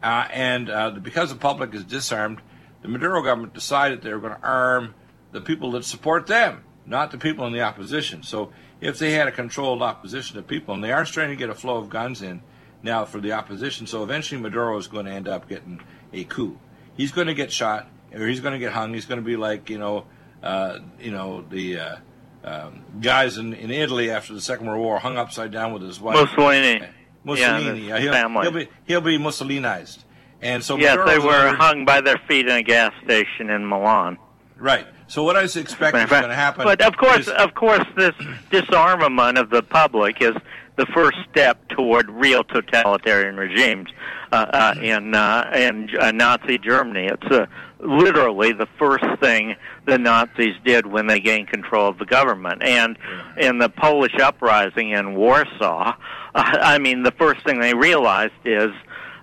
[0.02, 2.40] uh, and uh, because the public is disarmed,
[2.82, 4.94] the Maduro government decided they were going to arm
[5.32, 8.22] the people that support them, not the people in the opposition.
[8.22, 11.48] So if they had a controlled opposition of people, and they are starting to get
[11.48, 12.42] a flow of guns in
[12.82, 15.80] now for the opposition, so eventually Maduro is going to end up getting
[16.14, 16.58] a coup.
[16.96, 18.94] He's going to get shot, or he's going to get hung.
[18.94, 20.06] He's going to be like you know,
[20.42, 21.96] uh, you know the uh,
[22.44, 26.00] um, guys in, in Italy after the Second World War hung upside down with his
[26.00, 26.16] wife.
[26.16, 26.82] Mussolini.
[27.24, 27.88] Mussolini.
[27.88, 28.42] Yeah, he'll, family.
[28.42, 30.04] he'll be he'll be Mussolinized,
[30.42, 33.50] and so yes, Maduro's they were already- hung by their feet in a gas station
[33.50, 34.18] in Milan.
[34.56, 34.86] right.
[35.06, 36.64] So what I expect is going to happen.
[36.64, 38.14] But of course, is- of course, this
[38.50, 40.34] disarmament of the public is
[40.76, 43.88] the first step toward real totalitarian regimes
[44.32, 47.06] uh, uh, in uh, in uh, Nazi Germany.
[47.06, 47.46] It's uh,
[47.80, 49.54] literally the first thing
[49.86, 52.62] the Nazis did when they gained control of the government.
[52.62, 52.98] And
[53.36, 55.94] in the Polish uprising in Warsaw, uh,
[56.34, 58.70] I mean, the first thing they realized is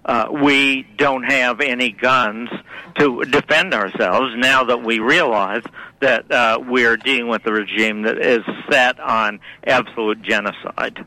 [0.05, 2.49] uh, we don't have any guns
[2.97, 5.63] to defend ourselves now that we realize
[5.99, 11.05] that uh, we're dealing with a regime that is set on absolute genocide.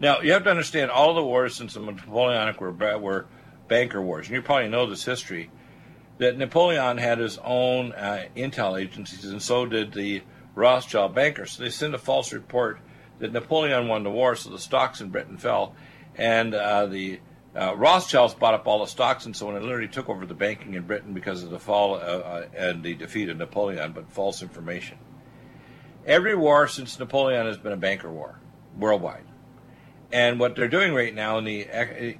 [0.00, 3.26] Now, you have to understand all the wars since the Napoleonic were, were
[3.68, 4.26] banker wars.
[4.26, 5.50] And you probably know this history
[6.18, 10.22] that Napoleon had his own uh, intel agencies, and so did the
[10.54, 11.52] Rothschild bankers.
[11.52, 12.78] So they sent a false report
[13.18, 15.74] that Napoleon won the war, so the stocks in Britain fell.
[16.16, 17.20] And uh, the
[17.56, 20.34] uh, Rothschilds bought up all the stocks, and so on, and literally took over the
[20.34, 24.10] banking in Britain because of the fall uh, uh, and the defeat of Napoleon, but
[24.10, 24.98] false information.
[26.06, 28.38] Every war since Napoleon has been a banker war,
[28.76, 29.24] worldwide.
[30.14, 31.66] And what they're doing right now in the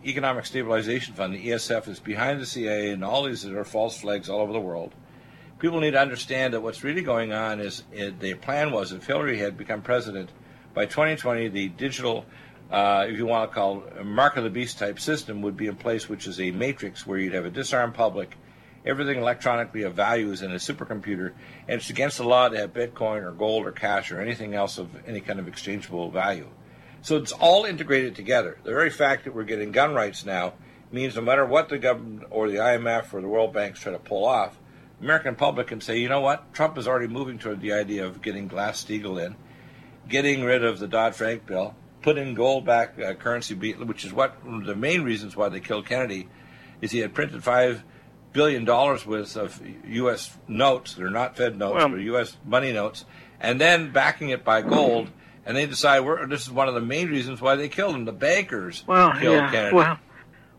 [0.04, 4.00] Economic Stabilization Fund, the ESF, is behind the CIA and all these that are false
[4.00, 4.92] flags all over the world.
[5.60, 9.06] People need to understand that what's really going on is it, the plan was if
[9.06, 10.30] Hillary had become president
[10.74, 12.26] by 2020, the digital,
[12.68, 15.68] uh, if you want to call it, mark of the beast type system would be
[15.68, 18.36] in place, which is a matrix where you'd have a disarmed public.
[18.84, 21.30] Everything electronically of value is in a supercomputer,
[21.68, 24.78] and it's against the law to have Bitcoin or gold or cash or anything else
[24.78, 26.48] of any kind of exchangeable value.
[27.04, 28.56] So it's all integrated together.
[28.64, 30.54] The very fact that we're getting gun rights now
[30.90, 33.98] means no matter what the government or the IMF or the World Banks try to
[33.98, 34.58] pull off,
[34.98, 38.06] the American public can say, you know what, Trump is already moving toward the idea
[38.06, 39.36] of getting Glass-Steagall in,
[40.08, 44.62] getting rid of the Dodd-Frank bill, putting gold back uh, currency, which is what one
[44.62, 46.26] of the main reasons why they killed Kennedy,
[46.80, 47.84] is he had printed five
[48.32, 50.38] billion dollars worth of U.S.
[50.48, 50.94] notes.
[50.94, 52.38] They're not Fed notes, Well- but U.S.
[52.46, 53.04] money notes,
[53.40, 55.10] and then backing it by gold.
[55.46, 58.04] And they decide we're, this is one of the main reasons why they killed him.
[58.04, 59.50] The bankers Well, killed yeah.
[59.50, 59.76] Kennedy.
[59.76, 59.98] Well,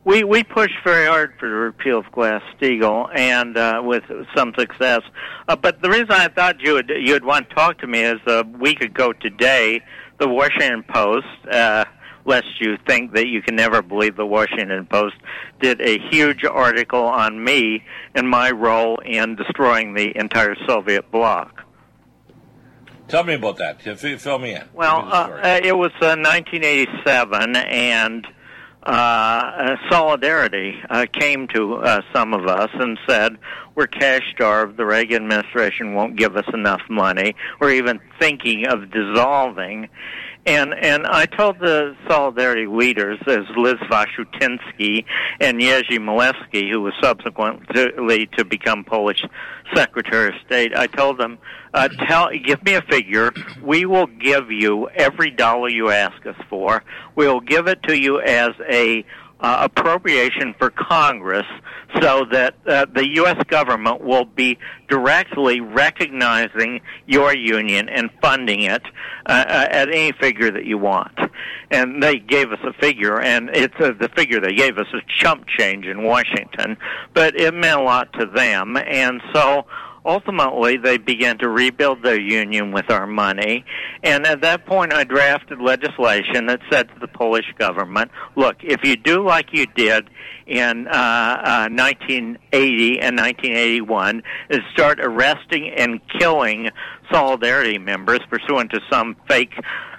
[0.04, 4.04] we we pushed very hard for the repeal of Glass Steagall, and uh, with
[4.36, 5.02] some success.
[5.48, 8.02] Uh, but the reason I thought you would you would want to talk to me
[8.02, 9.82] is a week ago today,
[10.20, 11.28] the Washington Post.
[11.50, 11.86] Uh,
[12.28, 15.14] Lest you think that you can never believe the Washington Post
[15.62, 17.84] did a huge article on me
[18.16, 21.62] and my role in destroying the entire Soviet bloc.
[23.08, 23.82] Tell me about that.
[23.82, 24.64] Fill me in.
[24.74, 28.28] Well, me uh, uh, it was uh, 1987, and
[28.84, 33.38] uh, uh, Solidarity uh, came to uh, some of us and said,
[33.76, 34.78] "We're cash starved.
[34.78, 37.36] The Reagan administration won't give us enough money.
[37.60, 39.90] We're even thinking of dissolving."
[40.46, 45.04] And and I told the Solidarity leaders, as Liz Vashutinsky
[45.40, 49.24] and Jerzy Milewski, who was subsequently to become Polish
[49.74, 51.40] Secretary of State, I told them,
[51.74, 53.32] uh, tell, give me a figure.
[53.64, 56.84] We will give you every dollar you ask us for.
[57.16, 59.04] We'll give it to you as a
[59.40, 61.46] uh, appropriation for Congress
[62.02, 63.42] so that uh, the U.S.
[63.48, 64.58] government will be
[64.88, 68.84] directly recognizing your union and funding it
[69.26, 71.18] uh, uh, at any figure that you want.
[71.72, 75.02] And they gave us a figure, and it's uh, the figure they gave us is
[75.08, 76.78] chump change in Washington,
[77.14, 79.66] but it meant a lot to them, and so
[80.06, 83.66] ultimately they began to rebuild their union with our money.
[84.04, 88.84] And at that point, I drafted legislation that said to the Polish government, look, if
[88.84, 90.10] you do like you did
[90.46, 96.70] in uh, uh, 1980 and 1981, is start arresting and killing
[97.12, 99.54] Solidarity members pursuant to some fake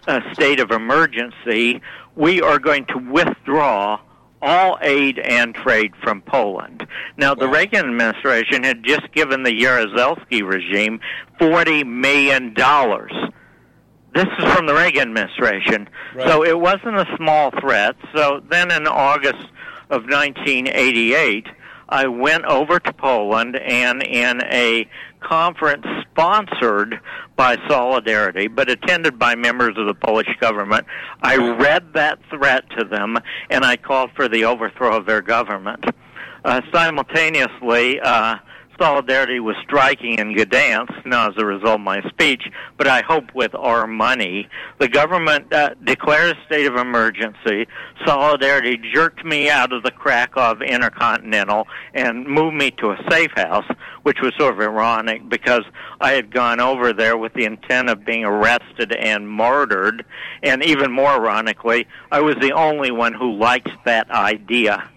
[0.07, 1.81] uh, state of emergency,
[2.15, 3.99] we are going to withdraw
[4.47, 6.87] all aid and trade from Poland.
[7.17, 11.01] Now, the Reagan administration had just given the Jaruzelski regime
[11.41, 12.55] $40 million.
[14.15, 15.89] This is from the Reagan administration.
[16.27, 17.97] So it wasn't a small threat.
[18.15, 19.45] So then in August
[19.91, 21.49] of 1988,
[21.89, 24.89] I went over to Poland and in a
[25.21, 25.87] conference
[26.17, 26.99] sponsored
[27.37, 30.87] by Solidarity, but attended by members of the Polish government,
[31.23, 33.19] I read that threat to them
[33.51, 35.85] and I called for the overthrow of their government.
[36.45, 38.37] Uh, simultaneously, uh,
[38.79, 42.43] Solidarity was striking in Gdansk, now as a result of my speech,
[42.77, 44.49] but I hope with our money.
[44.79, 47.67] The government uh, declared a state of emergency.
[48.05, 53.67] Solidarity jerked me out of the Krakow Intercontinental and moved me to a safe house,
[54.03, 55.65] which was sort of ironic because
[56.01, 60.05] I had gone over there with the intent of being arrested and martyred,
[60.43, 64.91] and even more ironically, I was the only one who liked that idea.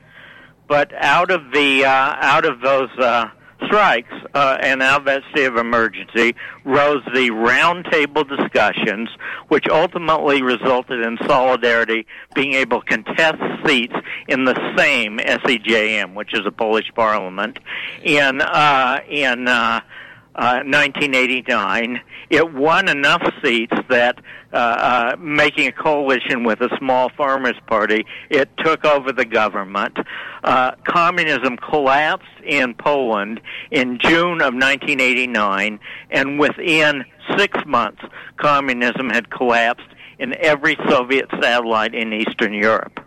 [0.68, 3.30] But out of the uh, out of those uh,
[3.66, 4.58] strikes uh,
[5.06, 9.10] that state of emergency rose the roundtable discussions,
[9.48, 12.06] which ultimately resulted in Solidarity
[12.36, 13.96] being able to contest seats
[14.28, 17.60] in the same SEJM, which is a Polish parliament,
[18.04, 19.48] in uh, in.
[19.48, 19.82] Uh,
[20.40, 24.20] uh, 1989, it won enough seats that,
[24.54, 29.98] uh, uh, making a coalition with a small farmers' party, it took over the government.
[30.42, 35.78] Uh, communism collapsed in Poland in June of 1989,
[36.10, 37.04] and within
[37.38, 38.02] six months,
[38.38, 43.02] communism had collapsed in every Soviet satellite in Eastern Europe.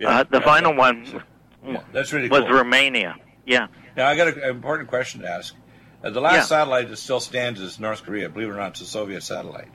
[0.00, 0.78] Yeah, uh, the final yeah.
[0.78, 1.22] one
[1.66, 2.52] Yeah, that's really was cool.
[2.52, 3.16] Romania.
[3.44, 3.66] Yeah.
[3.94, 5.54] Now I got a- an important question to ask.
[6.02, 6.42] Uh, the last Yeah.
[6.58, 8.28] satellite that still stands is North Korea.
[8.28, 9.68] Believe it or not, it's a Soviet satellite.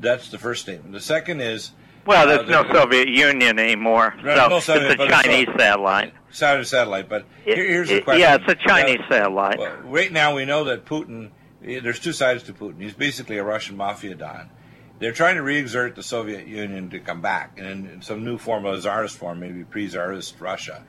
[0.00, 0.92] That's the first statement.
[0.92, 1.70] The second is
[2.06, 5.10] Well, uh, there's no the- Soviet Union anymore, Right, so no Soviet, it's a but
[5.12, 6.12] it's Chinese satellite.
[6.30, 7.08] Saudi satellite.
[7.08, 8.20] But It- here, here's the it- question.
[8.22, 9.58] yeah, it's a Chinese Uh, satellite.
[9.58, 11.30] Well, right now we know that Putin.
[11.66, 12.80] eh, There's two sides to Putin.
[12.82, 14.50] He's basically a Russian mafia don.
[14.98, 18.64] They're trying to re-exert the Soviet Union to come back in, in some new form,
[18.66, 20.82] of a czarist form, maybe pre-czarist Russia.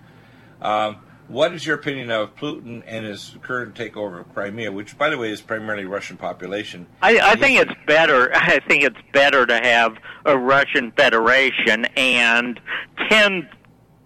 [0.62, 0.98] Um,
[1.28, 5.18] what is your opinion of Putin and his current takeover of Crimea, which, by the
[5.18, 6.88] way, is primarily Russian population?
[7.02, 8.32] I, I think it's better.
[8.36, 12.60] I think it's better to have a Russian Federation and
[13.10, 13.50] ten,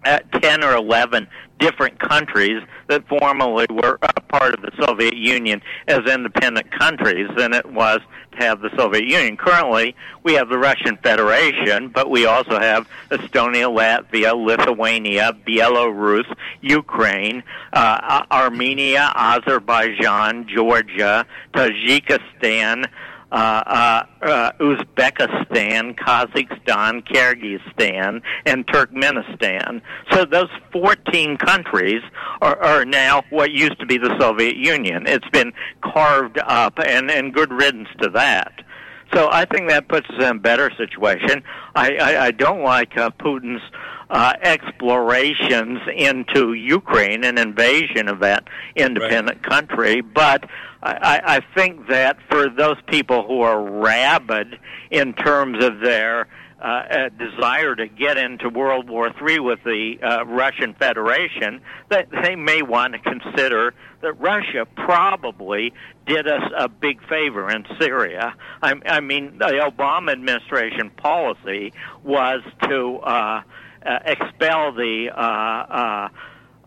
[0.04, 1.26] 10 or eleven
[1.60, 7.52] different countries that formerly were a part of the Soviet Union as independent countries than
[7.52, 8.00] it was
[8.32, 9.36] to have the Soviet Union.
[9.36, 9.94] Currently,
[10.24, 16.26] we have the Russian Federation, but we also have Estonia, Latvia, Lithuania, Belarus,
[16.62, 17.42] Ukraine,
[17.72, 22.86] uh, Armenia, Azerbaijan, Georgia, Tajikistan,
[23.32, 29.82] uh, uh, uh, Uzbekistan, Kazakhstan, Kyrgyzstan, and Turkmenistan.
[30.10, 32.02] So those 14 countries
[32.42, 35.06] are, are now what used to be the Soviet Union.
[35.06, 35.52] It's been
[35.82, 38.64] carved up, and, and good riddance to that.
[39.12, 41.42] So I think that puts us in a better situation.
[41.74, 43.62] I, I, I don't like uh, Putin's
[44.08, 50.48] uh, explorations into Ukraine and invasion of that independent country, but
[50.82, 54.58] I, I I think that for those people who are rabid
[54.90, 56.26] in terms of their
[56.60, 62.36] uh, desire to get into World War III with the uh, Russian Federation, that they
[62.36, 65.72] may want to consider that Russia probably
[66.06, 68.34] did us a big favor in Syria.
[68.62, 73.42] I, I mean, the Obama administration policy was to uh,
[73.84, 76.08] uh, expel the uh, uh,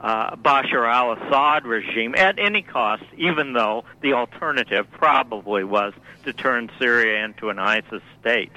[0.03, 5.93] uh, Bashar al-Assad regime at any cost, even though the alternative probably was
[6.25, 8.51] to turn Syria into an ISIS state.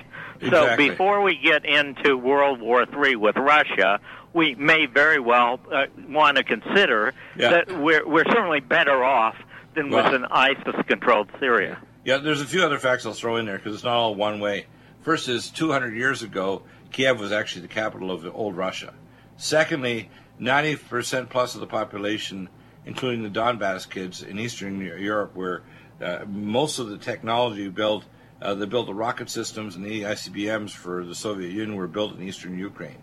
[0.50, 4.00] So before we get into World War III with Russia,
[4.34, 7.50] we may very well uh, want to consider Yeah.
[7.50, 9.36] that we're, we're certainly better off
[9.74, 11.78] than Well- with an ISIS-controlled Syria.
[12.04, 14.38] Yeah, there's a few other facts I'll throw in there because it's not all one
[14.40, 14.66] way.
[15.02, 18.92] First is 200 years ago, Kiev was actually the capital of the old Russia.
[19.36, 20.08] Secondly,
[20.40, 22.48] 90% plus of the population,
[22.84, 25.62] including the Donbass kids in Eastern Europe, where
[26.00, 28.04] uh, most of the technology built,
[28.42, 32.14] uh, they built the rocket systems and the ICBMs for the Soviet Union were built
[32.14, 32.98] in Eastern Ukraine.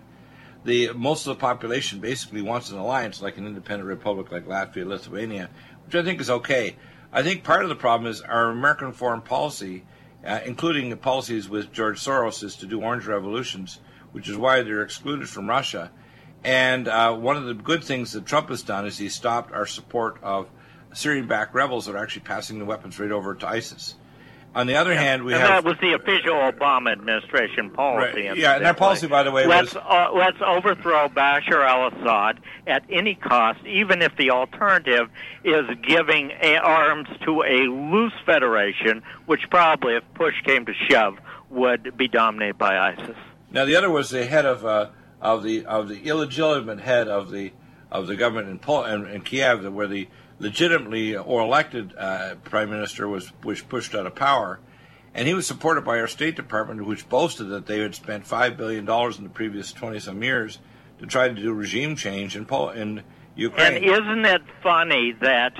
[0.64, 4.86] The most of the population basically wants an alliance, like an independent republic like Latvia,
[4.86, 5.50] Lithuania,
[5.86, 6.78] which I think is okay.
[7.12, 9.84] I think part of the problem is our American foreign policy,
[10.26, 13.80] uh, including the policies with George Soros, is to do orange revolutions,
[14.14, 15.92] which is why they're excluded from Russia.
[16.44, 19.66] And uh, one of the good things that Trump has done is he stopped our
[19.66, 20.50] support of
[20.94, 23.96] Syrian-backed rebels that are actually passing the weapons right over to ISIS.
[24.56, 28.28] On the other hand, we and have that was the official Obama administration policy.
[28.28, 28.38] Right.
[28.38, 32.84] Yeah, and that policy, by the way, let's was- uh, let's overthrow Bashar al-Assad at
[32.88, 35.10] any cost, even if the alternative
[35.44, 41.18] is giving a- arms to a loose federation, which probably, if push came to shove,
[41.50, 43.18] would be dominated by ISIS.
[43.50, 44.90] Now the other was the head of uh,
[45.24, 47.54] of the of the illegitimate head of the
[47.90, 50.08] of the government in Pol- in, in Kiev, where the
[50.38, 54.60] legitimately or elected uh, prime minister was was pushed out of power,
[55.14, 58.58] and he was supported by our State Department, which boasted that they had spent five
[58.58, 60.60] billion dollars in the previous twenty some years
[61.00, 63.02] to try to do regime change in Pol- in
[63.36, 63.78] Ukraine.
[63.78, 65.54] And isn't it funny that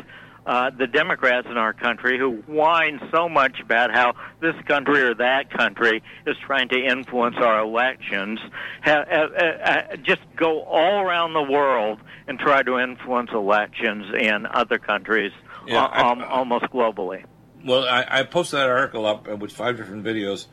[0.46, 5.14] uh, the Democrats in our country, who whine so much about how this country or
[5.16, 8.40] that country is trying to influence our elections,
[8.84, 14.46] ha- ha- uh, just go all around the world and try to influence elections in
[14.46, 15.32] other countries,
[15.68, 17.24] Yeah, al- I- um, almost globally.
[17.66, 20.48] Well, I, I posted that article up uh, with five different videos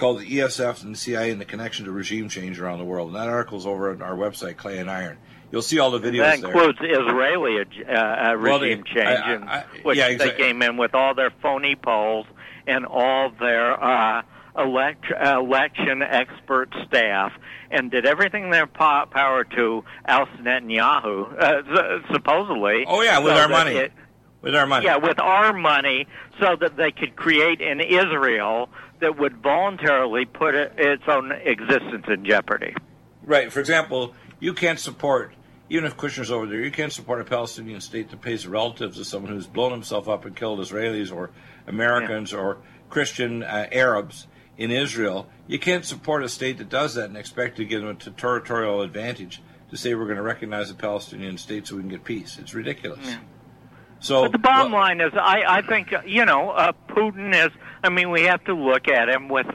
[0.00, 3.08] called the ESF and the CIA and the connection to regime change around the world.
[3.08, 5.18] And that article's over on our website, Clay and Iron.
[5.52, 6.50] You'll see all the videos That there.
[6.50, 10.62] includes Israeli uh, uh, Well, they- regime change, I- I- I- which yeah, they came
[10.62, 12.26] in with all their phony polls
[12.66, 14.22] and all their uh,
[14.56, 17.32] elect, election expert staff
[17.70, 22.84] and did everything in their power to oust Netanyahu, uh, supposedly.
[22.86, 23.76] Oh, yeah, with so our money.
[23.76, 23.92] it-
[24.42, 24.86] With our money.
[24.86, 26.06] yeah, with our money,
[26.40, 28.68] so that they could create an Israel
[29.00, 32.74] that would voluntarily put it, its own existence in jeopardy.
[33.22, 33.52] Right.
[33.52, 35.34] For example, you can't support,
[35.68, 39.06] even if Kushner's over there, you can't support a Palestinian state that pays relatives of
[39.06, 41.30] someone who's blown himself up and killed Israelis or
[41.66, 44.26] Americans or Christian uh, Arabs
[44.56, 45.28] in Israel.
[45.46, 48.82] You can't support a state that does that and expect to give them a territorial
[48.82, 52.38] advantage to say we're going to recognize a Palestinian state so we can get peace.
[52.38, 53.16] It's ridiculous.
[54.00, 57.34] So But the bottom well, line is, I, I think, uh, you know, uh, Putin
[57.34, 57.52] is,
[57.82, 59.46] I mean, we have to look at him with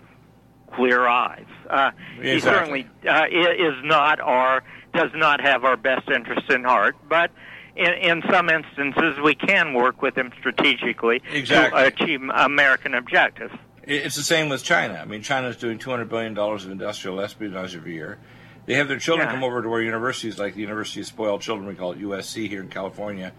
[0.76, 1.46] clear eyes.
[1.70, 4.64] Uh, He certainly uh, is not our,
[4.94, 7.32] does not have our best interest in heart, but
[7.76, 11.82] in, in some instances we can work with him strategically Exactly.
[11.82, 13.54] to achieve American objectives.
[13.84, 14.96] It's the same with China.
[14.96, 18.18] I mean, China's doing $200 billion of industrial espionage every year.
[18.66, 19.34] They have their children Yeah.
[19.36, 22.50] come over to our universities, like the University of Spoiled Children, we call it USC
[22.50, 23.32] here in California.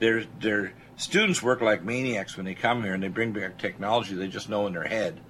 [0.00, 4.14] Their, their students work like maniacs when they come here and they bring back technology
[4.14, 5.20] they just know in their head.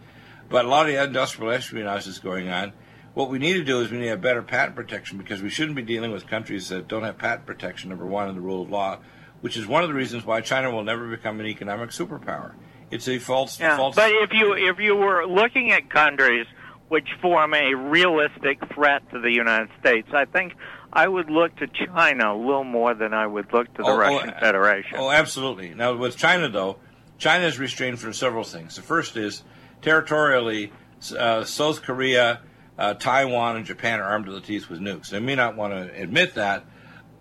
[0.48, 2.72] But a lot of the industrial espionage is going on.
[3.14, 5.48] What we need to do is we need to have better patent protection because we
[5.48, 8.62] shouldn't be dealing with countries that don't have patent protection, number one, and the rule
[8.62, 8.98] of law,
[9.40, 12.54] which is one of the reasons why China will never become an economic superpower.
[12.90, 13.94] It's a false, Yeah, false.
[13.96, 16.46] but if you if you were looking at countries
[16.88, 20.52] which form a realistic threat to the United States, I think
[20.94, 23.94] I would look to China a little more than I would look to the Oh,
[23.94, 24.96] oh, Russian uh, Federation.
[24.96, 25.74] Oh, absolutely.
[25.74, 26.76] Now, with China, though,
[27.18, 28.76] China is restrained from several things.
[28.76, 29.42] The first is
[29.82, 30.72] territorially,
[31.18, 32.40] uh, South Korea,
[32.78, 35.10] uh, Taiwan, and Japan are armed to the teeth with nukes.
[35.10, 36.64] They may not want to admit that.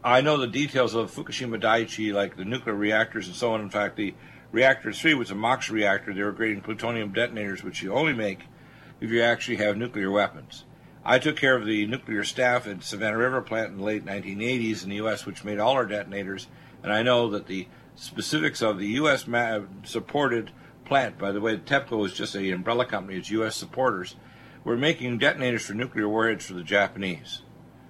[0.03, 3.61] I know the details of Fukushima Daiichi, like the nuclear reactors and so on.
[3.61, 4.13] In fact, the
[4.51, 6.13] reactor 3 was a MOX reactor.
[6.13, 8.41] They were creating plutonium detonators, which you only make
[9.01, 10.65] if you actually have nuclear weapons.
[11.06, 14.84] I took care of the nuclear staff at Savannah River plant in the late 1980s
[14.84, 16.47] in the U.S., which made all our detonators,
[16.82, 19.28] and I know that the specifics of the U.S.
[19.28, 20.51] Ma- supported
[20.86, 23.56] plant, by the way, TEPCO is just a umbrella company, it's U.S.
[23.56, 24.16] supporters,
[24.64, 27.41] we're making detonators for nuclear warheads for the Japanese.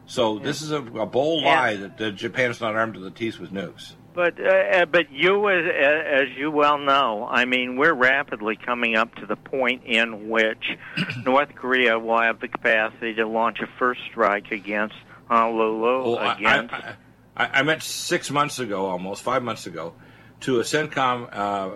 [0.05, 1.59] So this is a, a bold Yeah.
[1.59, 3.93] lie that, that is not armed to the teeth with nukes.
[4.13, 8.95] But uh, uh, but you, as, as you well know, I mean, we're rapidly coming
[8.95, 10.63] up to the point in which
[11.25, 14.95] North Korea will have the capacity to launch a first strike against
[15.29, 16.95] Honolulu, Well, I, against I,
[17.35, 19.95] I, I met six months ago, almost five months ago,
[20.41, 21.69] to a CENTCOM uh,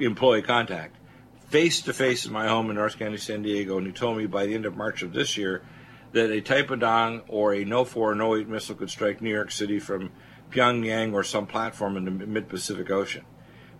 [0.00, 0.96] employee contact,
[1.48, 4.26] face to face in my home in North County, San Diego, and he told me
[4.26, 5.62] by the end of March of this year
[6.12, 9.78] that a Taepodong or a No 4 No 8 missile could strike New York City
[9.78, 10.10] from
[10.56, 13.24] Pyongyang or some platform in the mid Pacific Ocean.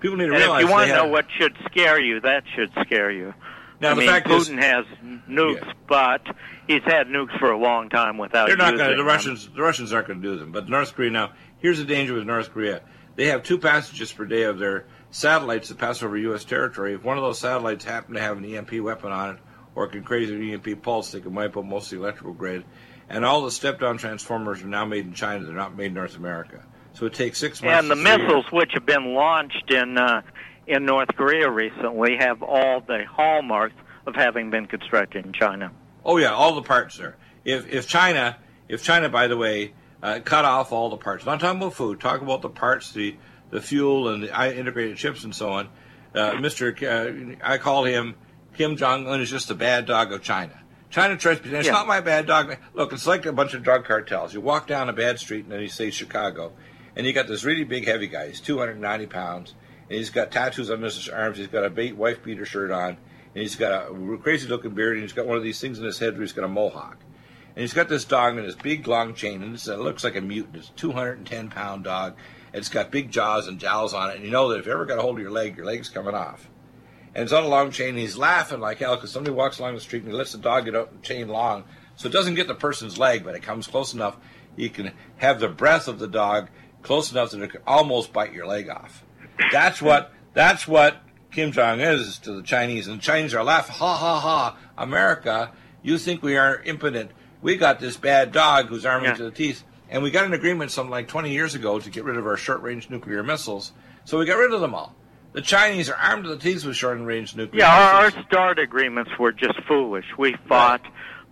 [0.01, 2.45] People need to And realize if you want to know what should scare you, that
[2.55, 3.33] should scare you.
[3.81, 4.85] Now, I the mean, fact is- Putin has
[5.29, 5.73] nukes, Yeah.
[5.89, 6.23] but
[6.67, 8.49] he's had nukes for a long time without.
[8.49, 8.91] They're not using going.
[8.93, 9.07] The them.
[9.07, 9.49] Russians.
[9.55, 10.53] The Russians aren't going to do them.
[10.53, 11.33] But North Korea now.
[11.59, 12.83] Here's the danger with North Korea.
[13.17, 16.45] They have two passages per day of their satellites that pass over U.S.
[16.45, 16.93] territory.
[16.95, 19.39] If one of those satellites happen to have an EMP weapon on it,
[19.75, 22.65] or can create an EMP pulse, they can wipe out most of the electrical grid.
[23.09, 25.45] And all the step-down transformers are now made in China.
[25.45, 26.63] They're not made in North America.
[26.95, 27.83] So it takes six months.
[27.83, 30.23] And the missiles which have been launched in uh,
[30.67, 33.75] in North Korea recently have all the hallmarks
[34.07, 35.71] of having been constructed in China.
[36.05, 37.17] Oh yeah, all the parts there.
[37.45, 38.37] If if China,
[38.69, 41.25] if China, by the way, uh, cut off all the parts.
[41.27, 42.01] Not talking about food.
[42.01, 43.17] Talk about the parts, the
[43.51, 45.69] the fuel and the integrated chips and so on.
[46.15, 46.75] Uh, Mr.
[46.75, 48.15] K- Uh, I call him
[48.57, 50.59] Kim Jong Un is just a bad dog of China.
[50.97, 51.55] China tries to.
[51.55, 51.73] It's Yeah.
[51.73, 52.57] not my bad dog.
[52.73, 54.33] Look, it's like a bunch of drug cartels.
[54.33, 56.53] You walk down a bad street and then you say Chicago,
[56.97, 58.29] and you got this really big heavy guy.
[58.29, 59.55] He's 290 pounds,
[59.91, 61.37] and he's got tattoos on his arms.
[61.37, 62.97] He's got a bait, wife beater shirt on,
[63.35, 65.85] and he's got a crazy looking beard, and he's got one of these things in
[65.85, 66.97] his head where he's got a mohawk.
[67.55, 70.23] And he's got this dog and this big long chain, and it looks like a
[70.23, 70.57] mutant.
[70.57, 72.17] It's a 210 pound dog.
[72.55, 74.73] And it's got big jaws and jowls on it, and you know that if you
[74.73, 76.49] ever got a hold of your leg, your leg's coming off.
[77.17, 79.75] And it's on a long chain, and he's laughing like hell because somebody walks along
[79.75, 81.65] the street and he lets the dog get out the chain long,
[81.97, 84.19] so it doesn't get the person's leg, but it comes close enough
[84.55, 86.51] you can have the breath of the dog
[86.83, 89.03] close enough that it could almost bite your leg off.
[89.51, 90.99] That's what that's what
[91.33, 94.59] Kim Jong is to the Chinese, and the Chinese are laughing, ha ha ha!
[94.77, 95.53] America,
[95.83, 97.13] you think we are impotent?
[97.41, 99.15] We got this bad dog who's armed Yeah.
[99.15, 102.05] to the teeth, and we got an agreement something like 20 years ago to get
[102.05, 103.73] rid of our short-range nuclear missiles.
[104.05, 104.95] So we got rid of them all.
[105.37, 107.61] The Chinese are armed to the teeth with short range nuclear.
[107.61, 108.11] Yeah, our, our.
[108.25, 110.07] START agreements were just foolish.
[110.17, 110.81] We fought,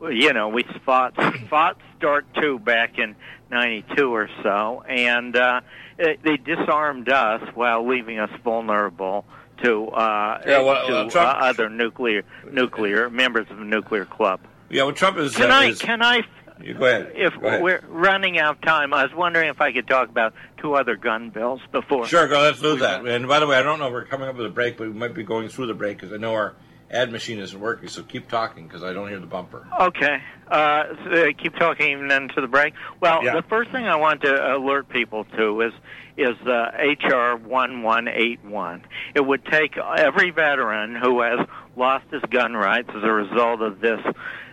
[0.03, 1.15] you know, we fought
[1.49, 3.17] fought START two back in
[3.51, 5.63] '92 or so, and uh,
[5.97, 9.25] they disarmed us while leaving us vulnerable
[9.63, 14.05] to uh, Yeah, well, to uh, Trump- uh, other nuclear nuclear members of the nuclear
[14.05, 14.39] club.
[14.69, 15.35] yeah, well, Trump is.
[15.35, 16.25] Can uh, I is- can I
[16.63, 17.13] you go ahead.
[17.15, 17.63] if Go ahead.
[17.63, 20.97] we're running out of time, I was wondering if I could talk about two other
[20.97, 22.07] gun bills before.
[22.07, 22.41] Sure, go.
[22.41, 23.05] Let's do that.
[23.07, 24.87] And by the way, I don't know if we're coming up with a break, but
[24.89, 26.55] we might be going through the break because I know our
[26.91, 27.89] ad machine isn't working.
[27.89, 29.67] So keep talking because I don't hear the bumper.
[29.81, 30.19] Okay.
[30.49, 32.75] Uh, so, uh, keep talking even into the break.
[33.01, 33.35] Well, Yeah.
[33.35, 35.73] the first thing I want to alert people to is
[36.17, 38.85] is uh, HR one one eight one.
[39.17, 41.41] It would take every veteran who has
[41.77, 44.01] lost his gun rights as a result of this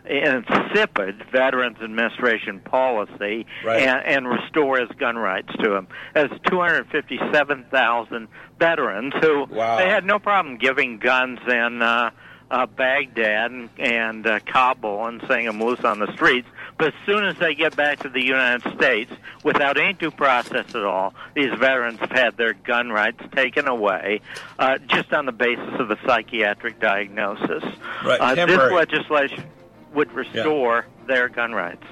[0.09, 3.81] insipid Veterans Administration policy Right.
[3.83, 5.87] and, and restore his gun rights to him.
[6.15, 8.27] As 257,000
[8.59, 9.77] veterans who Wow.
[9.77, 12.11] they had no problem giving guns in uh,
[12.51, 16.47] uh, Baghdad and, and uh, Kabul and setting them loose on the streets.
[16.77, 19.11] But as soon as they get back to the United States,
[19.43, 24.19] without any due process at all, these veterans have had their gun rights taken away
[24.59, 27.63] uh, just on the basis of a psychiatric diagnosis.
[28.03, 29.45] Right, Uh, this legislation
[29.93, 31.85] would restore their gun rights.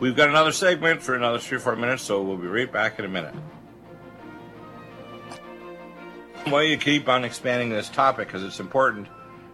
[0.00, 2.98] We've got another segment for another three or four minutes, so we'll be right back
[2.98, 3.34] in a minute.
[6.44, 9.08] Why you keep on expanding this topic because it's important.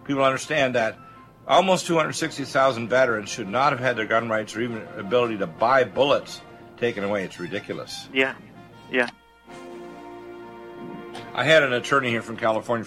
[0.05, 0.99] People understand that
[1.47, 5.85] almost 260,000 veterans should not have had their gun rights or even ability to buy
[5.85, 6.41] bullets
[6.77, 7.25] taken away.
[7.25, 8.09] It's ridiculous.
[8.13, 8.35] Yeah,
[8.91, 9.09] yeah.
[11.35, 12.87] I had an attorney here from California.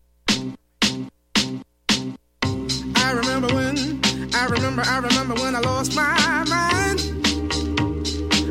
[3.11, 3.99] I remember when,
[4.33, 6.99] I remember, I remember when I lost my mind.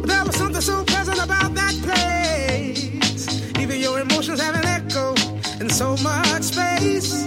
[0.07, 3.59] There was something so pleasant about that place.
[3.59, 5.15] Even your emotions have an echo
[5.61, 7.25] in so much space.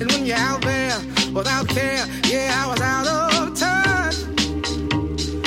[0.00, 0.96] And when you're out there
[1.34, 2.49] without care, yeah,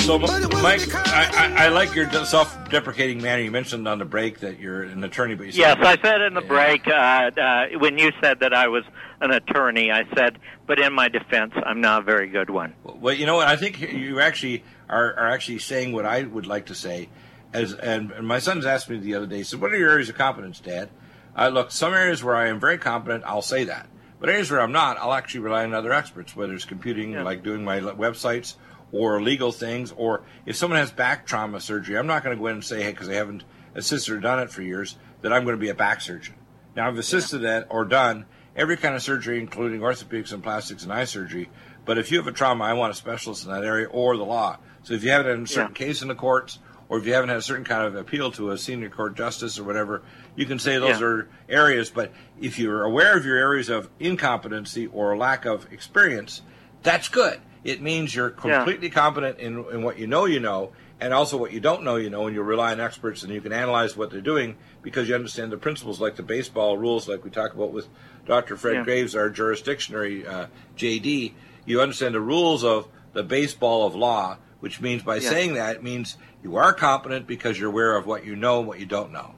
[0.04, 3.42] So, Mike, I, I, I like your self-deprecating manner.
[3.42, 6.42] You mentioned on the break that you're an attorney, but Yes, I said in the
[6.42, 8.84] break uh, uh, when you said that I was
[9.22, 9.92] an attorney.
[9.92, 12.74] I said, but in my defense, I'm not a very good one.
[12.84, 13.48] Well, you know what?
[13.48, 17.08] I think you actually are, are actually saying what I would like to say.
[17.54, 19.92] As and, and my son's asked me the other day, he said, "What are your
[19.92, 20.90] areas of competence, Dad?"
[21.34, 23.24] I look some areas where I am very competent.
[23.26, 23.88] I'll say that,
[24.20, 27.42] but areas where I'm not, I'll actually rely on other experts, whether it's computing, like
[27.42, 28.56] doing my websites,
[28.94, 32.48] or legal things, or if someone has back trauma surgery, I'm not going to go
[32.48, 33.44] in and say, "Hey," because I haven't
[33.76, 36.36] assisted or done it for years, that I'm going to be a back surgeon.
[36.76, 38.26] Now I've assisted that or done
[38.56, 41.50] every kind of surgery, including orthopedics and plastics and eye surgery.
[41.86, 44.24] But if you have a trauma, I want a specialist in that area or the
[44.24, 44.58] law.
[44.84, 47.30] So if you haven't had a certain case in the courts, or if you haven't
[47.30, 50.04] had a certain kind of appeal to a senior court justice or whatever,
[50.36, 51.06] you can say those Yeah.
[51.08, 51.90] are areas.
[51.90, 56.42] But if you're aware of your areas of incompetency or lack of experience,
[56.84, 57.40] that's good.
[57.64, 58.58] It means you're Yeah.
[58.58, 61.96] completely competent in, in what you know you know, and also what you don't know
[61.96, 65.08] you know, and you rely on experts and you can analyze what they're doing because
[65.08, 67.88] you understand the principles like the baseball rules, like we talk about with
[68.26, 68.58] Dr.
[68.58, 68.84] Fred Yeah.
[68.84, 70.48] Graves, our jurisdictionary uh,
[70.78, 71.34] JD.
[71.66, 75.30] You understand the rules of the baseball of law, which means by Yeah.
[75.30, 78.68] saying that, it means you are competent because you're aware of what you know and
[78.68, 79.36] what you don't know.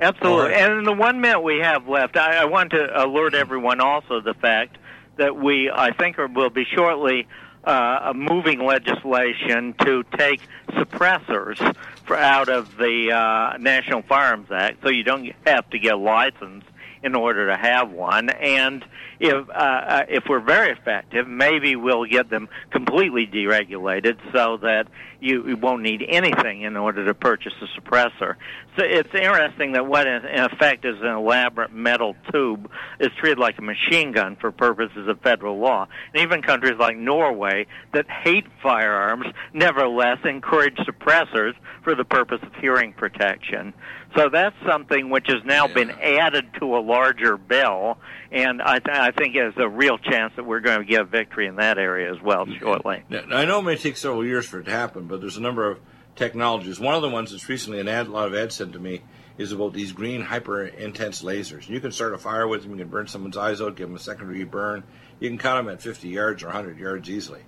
[0.00, 0.50] Absolutely.
[0.52, 0.60] Right.
[0.62, 4.20] And in the one minute we have left, I, I want to alert everyone also
[4.20, 4.78] the fact
[5.16, 7.26] that we, I think, will be shortly
[7.64, 10.40] uh, moving legislation to take
[10.70, 11.58] suppressors
[12.04, 15.96] for out of the uh, National Firearms Act, so you don't have to get a
[15.96, 16.64] license
[17.02, 18.30] in order to have one.
[18.30, 18.84] And
[19.20, 24.88] if uh, uh, if we're very effective, maybe we'll get them completely deregulated so that
[25.20, 28.36] you, you won't need anything in order to purchase a suppressor.
[28.76, 33.58] So it's interesting that what in effect is an elaborate metal tube is treated like
[33.58, 35.88] a machine gun for purposes of federal law.
[36.14, 42.54] And even countries like Norway that hate firearms nevertheless encourage suppressors for the purpose of
[42.60, 43.74] hearing protection.
[44.16, 47.98] So that's something which has now been added to a larger bill,
[48.32, 51.04] and I, th- I think there's a real chance that we're going to get a
[51.04, 53.02] victory in that area as well shortly.
[53.10, 55.42] Now, I know it may take several years for it to happen, but there's a
[55.42, 55.78] number of
[56.16, 56.80] technologies.
[56.80, 59.02] One of the ones that's recently an ad, a lot of ads sent to me
[59.36, 61.68] is about these green hyper intense lasers.
[61.68, 62.72] You can start a fire with them.
[62.72, 64.82] You can burn someone's eyes out, give them a second degree burn.
[65.20, 67.42] You can count them at 50 yards or 100 yards easily.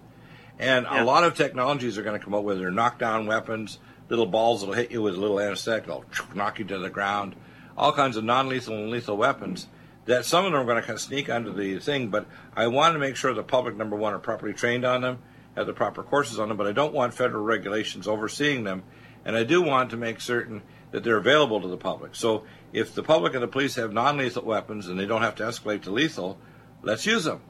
[0.58, 1.02] And Yeah.
[1.02, 4.60] a lot of technologies are going to come up with their knockdown weapons, little balls
[4.60, 6.04] that'll hit you with a little anesthetic, they'll
[6.34, 7.34] knock you to the ground,
[7.76, 9.66] all kinds of non lethal and lethal weapons.
[10.06, 12.66] That some of them are going to kind of sneak under the thing, but I
[12.68, 15.18] want to make sure the public, number one, are properly trained on them,
[15.56, 18.82] have the proper courses on them, but I don't want federal regulations overseeing them,
[19.24, 22.14] and I do want to make certain that they're available to the public.
[22.14, 25.36] So if the public and the police have non lethal weapons and they don't have
[25.36, 26.38] to escalate to lethal,
[26.82, 27.40] let's use them.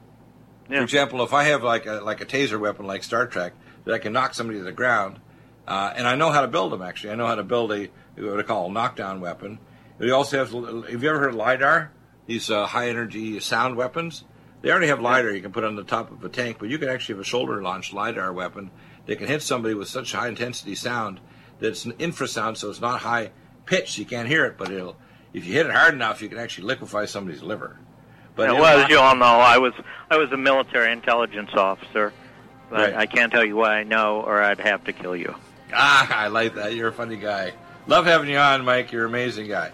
[0.67, 3.53] For example, if I have like a like a taser weapon like Star Trek
[3.85, 5.19] that I can knock somebody to the ground,
[5.67, 6.81] uh, and I know how to build them.
[6.81, 9.59] Actually, I know how to build a what I call a knockdown weapon.
[9.97, 10.51] We also have.
[10.51, 11.91] Have you ever heard of lidar?
[12.25, 14.23] These uh, high energy sound weapons.
[14.61, 16.77] They already have lidar you can put on the top of a tank, but you
[16.77, 18.69] can actually have a shoulder launched lidar weapon
[19.05, 21.19] that can hit somebody with such high intensity sound
[21.59, 23.31] that it's an infrasound, so it's not high
[23.65, 23.97] pitched.
[23.97, 24.95] You can't hear it, but it'll.
[25.33, 27.77] If you hit it hard enough, you can actually liquefy somebody's liver.
[28.35, 29.73] But well, not- as you all know, I was
[30.09, 32.13] I was a military intelligence officer.
[32.69, 32.95] But Right.
[32.95, 35.35] I can't tell you what I know, or I'd have to kill you.
[35.73, 36.73] Ah, I like that.
[36.73, 37.51] You're a funny guy.
[37.87, 38.93] Love having you on, Mike.
[38.93, 39.71] You're an amazing guy.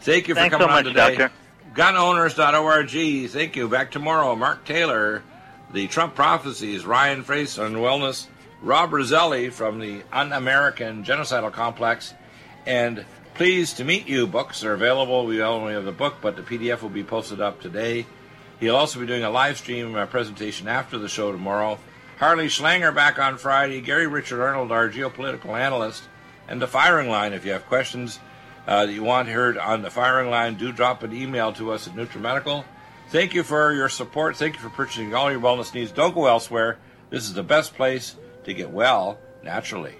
[0.00, 1.16] Thank you for Thanks coming so on today.
[1.16, 1.30] Doctor.
[1.74, 3.30] Gunowners.org.
[3.30, 3.68] Thank you.
[3.68, 4.34] Back tomorrow.
[4.34, 5.22] Mark Taylor,
[5.72, 8.26] the Trump prophecies, Ryan Fraser on wellness,
[8.60, 12.12] Rob Roselli from the Un-American Genocidal Complex,
[12.66, 13.04] and
[13.34, 15.24] Pleased to Meet You books are available.
[15.26, 18.04] We only have the book, but the PDF will be posted up today.
[18.58, 21.78] He'll also be doing a live stream uh, presentation after the show tomorrow.
[22.18, 23.80] Harley Schlanger back on Friday.
[23.80, 26.02] Gary Richard Arnold, our geopolitical analyst,
[26.48, 27.32] and the firing line.
[27.32, 28.18] If you have questions
[28.66, 31.86] uh, that you want heard on the firing line, do drop an email to us
[31.86, 32.64] at NutriMedical.
[33.08, 34.36] Thank you for your support.
[34.36, 35.92] Thank you for purchasing all your wellness needs.
[35.92, 36.78] Don't go elsewhere.
[37.10, 39.96] This is the best place to get well naturally.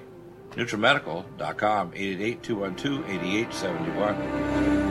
[0.53, 4.90] NutriMedical.com, 888-212-8871.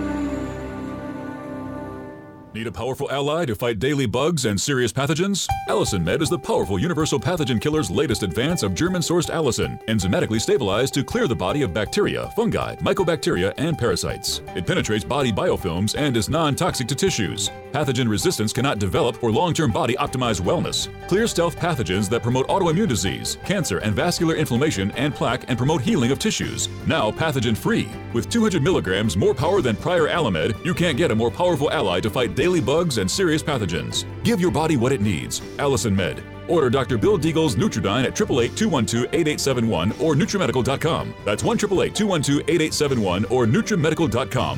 [2.52, 5.48] Need a powerful ally to fight daily bugs and serious pathogens?
[5.68, 10.42] Allicin Med is the powerful universal pathogen killer's latest advance of German sourced allicin, enzymatically
[10.42, 14.42] stabilized to clear the body of bacteria, fungi, mycobacteria, and parasites.
[14.56, 17.52] It penetrates body biofilms and is non toxic to tissues.
[17.72, 20.90] Pathogen resistance cannot develop for long term body optimized wellness.
[21.08, 25.82] Clear stealth pathogens that promote autoimmune disease, cancer, and vascular inflammation and plaque and promote
[25.82, 26.68] healing of tissues.
[26.88, 27.88] Now pathogen free.
[28.12, 32.00] With 200 milligrams more power than prior Allimed, you can't get a more powerful ally
[32.00, 34.06] to fight daily bugs and serious pathogens.
[34.24, 35.42] Give your body what it needs.
[35.58, 36.24] Allicin Med.
[36.48, 36.98] Order Dr.
[36.98, 41.14] Bill Deagle's Nutridyne at 888-212-8871 or NutriMedical.com.
[41.26, 44.58] That's 1 212 8871 or NutriMedical.com.